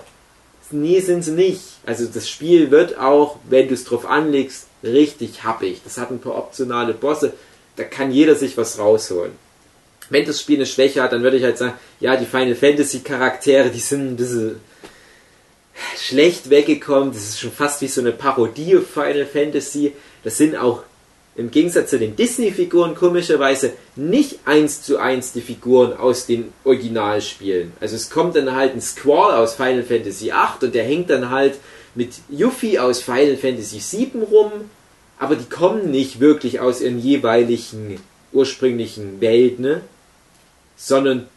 [0.70, 1.61] Nee, sind sie nicht.
[1.85, 5.83] Also das Spiel wird auch, wenn du es drauf anlegst, richtig happig.
[5.85, 7.35] Das hat ein paar optionale Bosse.
[7.77, 9.33] Da kann jeder sich was rausholen.
[10.09, 13.01] Wenn das Spiel eine Schwäche hat, dann würde ich halt sagen, ja, die Final Fantasy
[13.01, 14.59] Charaktere, die sind ein bisschen
[15.99, 17.12] schlecht weggekommen.
[17.12, 19.93] Das ist schon fast wie so eine Parodie Final Fantasy.
[20.24, 20.83] Das sind auch
[21.37, 27.72] im Gegensatz zu den Disney-Figuren komischerweise nicht eins zu eins die Figuren aus den Originalspielen.
[27.78, 31.30] Also es kommt dann halt ein Squall aus Final Fantasy VIII und der hängt dann
[31.30, 31.59] halt
[31.95, 34.53] mit Yuffie aus Final Fantasy VII rum,
[35.18, 38.01] aber die kommen nicht wirklich aus ihren jeweiligen
[38.32, 39.82] ursprünglichen Welt, ne?
[40.76, 41.28] sondern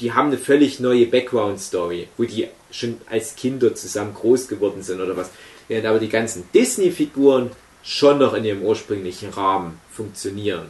[0.00, 5.00] die haben eine völlig neue Background-Story, wo die schon als Kinder zusammen groß geworden sind
[5.00, 5.30] oder was.
[5.68, 7.50] Während aber die ganzen Disney-Figuren
[7.88, 10.66] schon noch in ihrem ursprünglichen Rahmen funktionieren.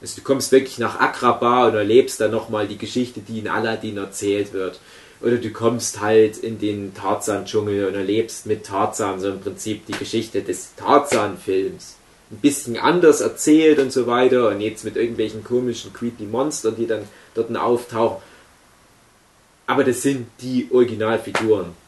[0.00, 3.98] Also du kommst wirklich nach Agrabah und erlebst dann nochmal die Geschichte, die in Aladdin
[3.98, 4.80] erzählt wird.
[5.20, 9.92] Oder du kommst halt in den Tarzan-Dschungel und erlebst mit Tarzan so im Prinzip die
[9.92, 11.94] Geschichte des Tarzan-Films.
[12.32, 16.88] Ein bisschen anders erzählt und so weiter und jetzt mit irgendwelchen komischen, creepy Monstern, die
[16.88, 17.04] dann
[17.34, 18.20] dort auftauchen.
[19.68, 21.85] Aber das sind die Originalfiguren.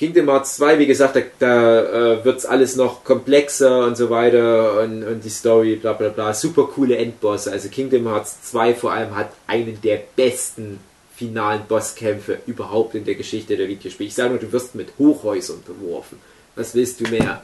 [0.00, 4.08] Kingdom Hearts 2, wie gesagt, da, da äh, wird es alles noch komplexer und so
[4.08, 6.32] weiter und, und die Story, bla bla bla.
[6.32, 7.52] Super coole Endbosse.
[7.52, 10.80] Also Kingdom Hearts 2 vor allem hat einen der besten
[11.14, 14.08] finalen Bosskämpfe überhaupt in der Geschichte der Videospiele.
[14.08, 16.18] Ich sage nur, du wirst mit Hochhäusern beworfen.
[16.54, 17.42] Was willst du mehr?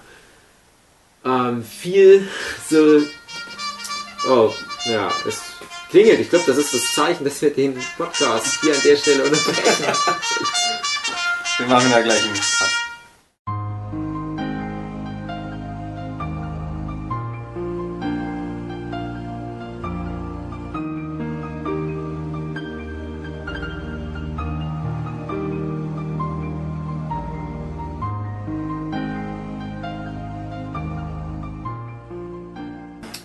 [1.26, 2.26] Ähm, viel
[2.70, 3.02] so.
[4.30, 4.50] Oh,
[4.86, 5.42] ja, es
[5.90, 6.20] klingelt.
[6.20, 9.84] Ich glaube, das ist das Zeichen, dass wir den Podcast hier an der Stelle unterbrechen.
[11.59, 12.86] Wir machen da gleich einen Cut.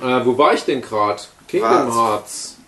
[0.01, 1.21] Äh, wo war ich denn gerade?
[1.47, 1.93] Kingdom?
[1.93, 2.60] Hearts.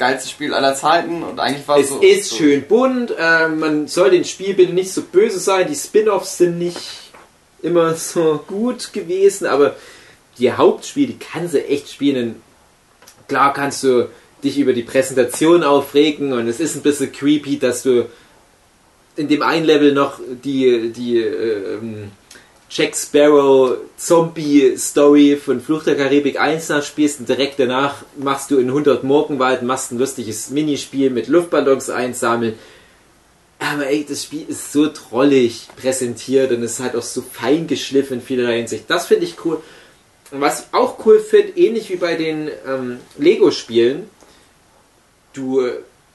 [0.00, 2.00] Geilste Spiel aller Zeiten und eigentlich war Es so.
[2.00, 6.38] ist so, schön bunt, äh, man soll den Spielbildern nicht so böse sein, die Spin-offs
[6.38, 6.78] sind nicht
[7.62, 9.76] immer so gut gewesen, aber
[10.38, 12.40] die Hauptspiele, die kannst du echt spielen.
[13.28, 14.08] Klar kannst du
[14.42, 18.06] dich über die Präsentation aufregen und es ist ein bisschen creepy, dass du
[19.16, 22.10] in dem einen Level noch die, die ähm,
[22.72, 28.58] Jack Sparrow Zombie Story von Fluch der Karibik 1 nachspielst und direkt danach machst du
[28.58, 32.54] in 100 Morgenwald, machst ein lustiges Minispiel mit Luftballons einsammeln.
[33.58, 37.66] Aber ey, das Spiel ist so trollig präsentiert und es ist halt auch so fein
[37.66, 38.84] geschliffen in vielerlei Hinsicht.
[38.86, 39.60] Das finde ich cool.
[40.30, 44.08] Und was ich auch cool finde, ähnlich wie bei den ähm, Lego-Spielen,
[45.32, 45.68] du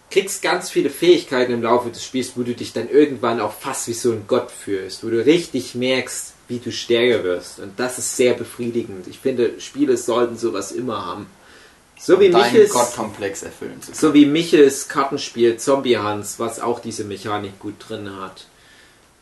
[0.10, 3.90] kriegst ganz viele Fähigkeiten im Laufe des Spiels, wo du dich dann irgendwann auch fast
[3.90, 7.60] wie so ein Gott fühlst, wo du richtig merkst, wie du stärker wirst.
[7.60, 9.08] Und das ist sehr befriedigend.
[9.08, 11.28] Ich finde, Spiele sollten sowas immer haben.
[11.98, 13.98] So wie Michels, Gottkomplex erfüllen zu können.
[13.98, 18.46] so wie Michels Kartenspiel Zombie Hans, was auch diese Mechanik gut drin hat.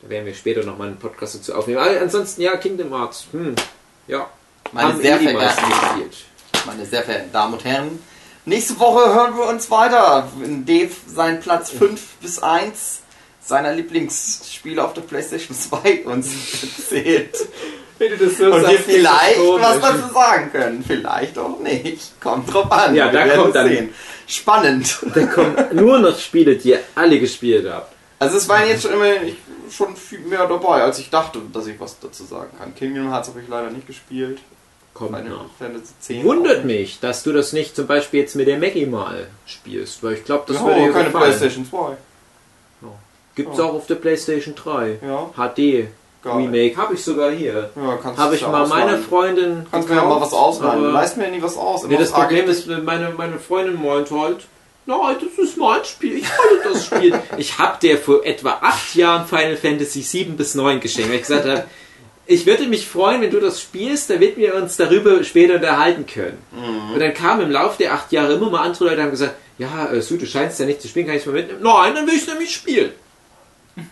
[0.01, 1.79] Da werden wir später nochmal einen Podcast dazu aufnehmen.
[1.79, 3.55] Aber ansonsten, ja, Kingdom Hearts, hm,
[4.07, 4.27] ja.
[4.71, 6.17] Meine sehr eh verehrten- gespielt.
[6.65, 7.99] Meine sehr verehrten Damen und Herren,
[8.45, 10.27] nächste Woche hören wir uns weiter.
[10.39, 13.01] Wenn Dave seinen Platz 5 bis 1
[13.45, 16.27] seiner Lieblingsspiele auf der PlayStation 2 uns
[16.63, 17.35] erzählt.
[17.99, 20.83] Wenn du das so Und wir vielleicht das was dazu sagen können.
[20.85, 22.19] Vielleicht auch nicht.
[22.19, 22.95] Kommt drauf an.
[22.95, 23.89] Ja, da kommt dann- sehen.
[24.25, 24.99] Spannend.
[25.13, 27.93] Da kommen nur noch Spiele, die ihr alle gespielt habt.
[28.19, 29.11] Also es waren jetzt schon immer
[29.69, 32.73] schon viel mehr dabei, als ich dachte, dass ich was dazu sagen kann.
[32.73, 34.39] Kingdom Hearts habe ich leider nicht gespielt.
[34.93, 35.49] Kommt Final noch.
[35.59, 36.23] Fantasy 10.
[36.23, 40.13] Wundert mich, dass du das nicht zum Beispiel jetzt mit der Maggie mal spielst, weil
[40.13, 41.25] ich glaube, das Das würde dir keine gefallen.
[41.25, 41.97] Playstation 2.
[43.35, 43.63] Gibt's Oh.
[43.63, 44.99] auch auf der Playstation 3.
[45.05, 45.87] Ja, HD
[46.23, 46.33] geil.
[46.35, 47.69] Remake habe ich sogar hier.
[47.75, 49.03] Ja, kannst Habe ich ja mal meine ausleihen.
[49.03, 49.65] Freundin.
[49.71, 50.93] Kannst mir ja mal was ausleihen.
[50.93, 51.85] Leist mir ja nie was aus.
[51.87, 54.45] Nee, das Problem ist, meine, meine Freundin meint halt,
[54.85, 57.19] nein, das ist mein Spiel, ich wollte das spielen.
[57.37, 61.21] ich habe der vor etwa acht Jahren Final Fantasy 7 bis 9 geschenkt, weil ich
[61.23, 61.63] gesagt habe,
[62.25, 66.37] ich würde mich freuen, wenn du das spielst, damit wir uns darüber später unterhalten können.
[66.93, 69.35] Und dann kamen im Laufe der acht Jahre immer mal andere Leute und haben gesagt,
[69.57, 71.59] ja, äh, Sue, du scheinst ja nicht zu spielen, kann ich es mal mitnehmen?
[71.61, 72.91] Nein, dann will ich nämlich spielen.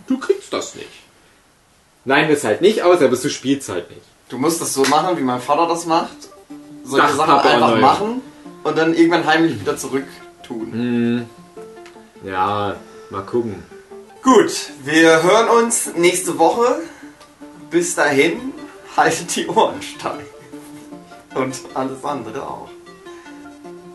[0.08, 0.90] Du kriegst das nicht.
[2.06, 4.02] Nein, das halt nicht aus, aber du spielst halt nicht.
[4.30, 6.18] Du musst das so machen, wie mein Vater das macht.
[6.84, 7.82] Solche Ach, Sachen einfach nein.
[7.82, 8.22] machen
[8.64, 10.06] und dann irgendwann heimlich wieder zurück
[10.46, 10.72] tun.
[10.72, 11.30] Hm.
[12.24, 12.76] Ja,
[13.10, 13.64] mal gucken.
[14.24, 14.52] Gut,
[14.84, 16.80] wir hören uns nächste Woche.
[17.70, 18.54] Bis dahin,
[18.98, 20.26] haltet die Ohren steif.
[21.34, 22.70] Und alles andere auch.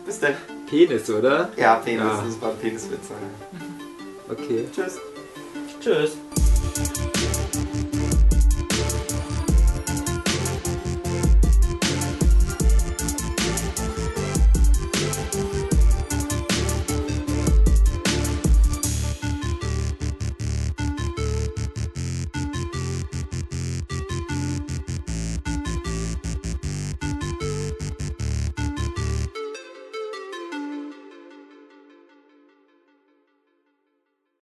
[0.05, 0.35] Bis dann.
[0.67, 1.49] Penis, oder?
[1.55, 2.23] Ja, Penis, Ja.
[2.25, 3.07] das war Peniswitz.
[4.29, 4.67] Okay.
[4.73, 4.97] Tschüss.
[5.87, 6.46] Tschüss.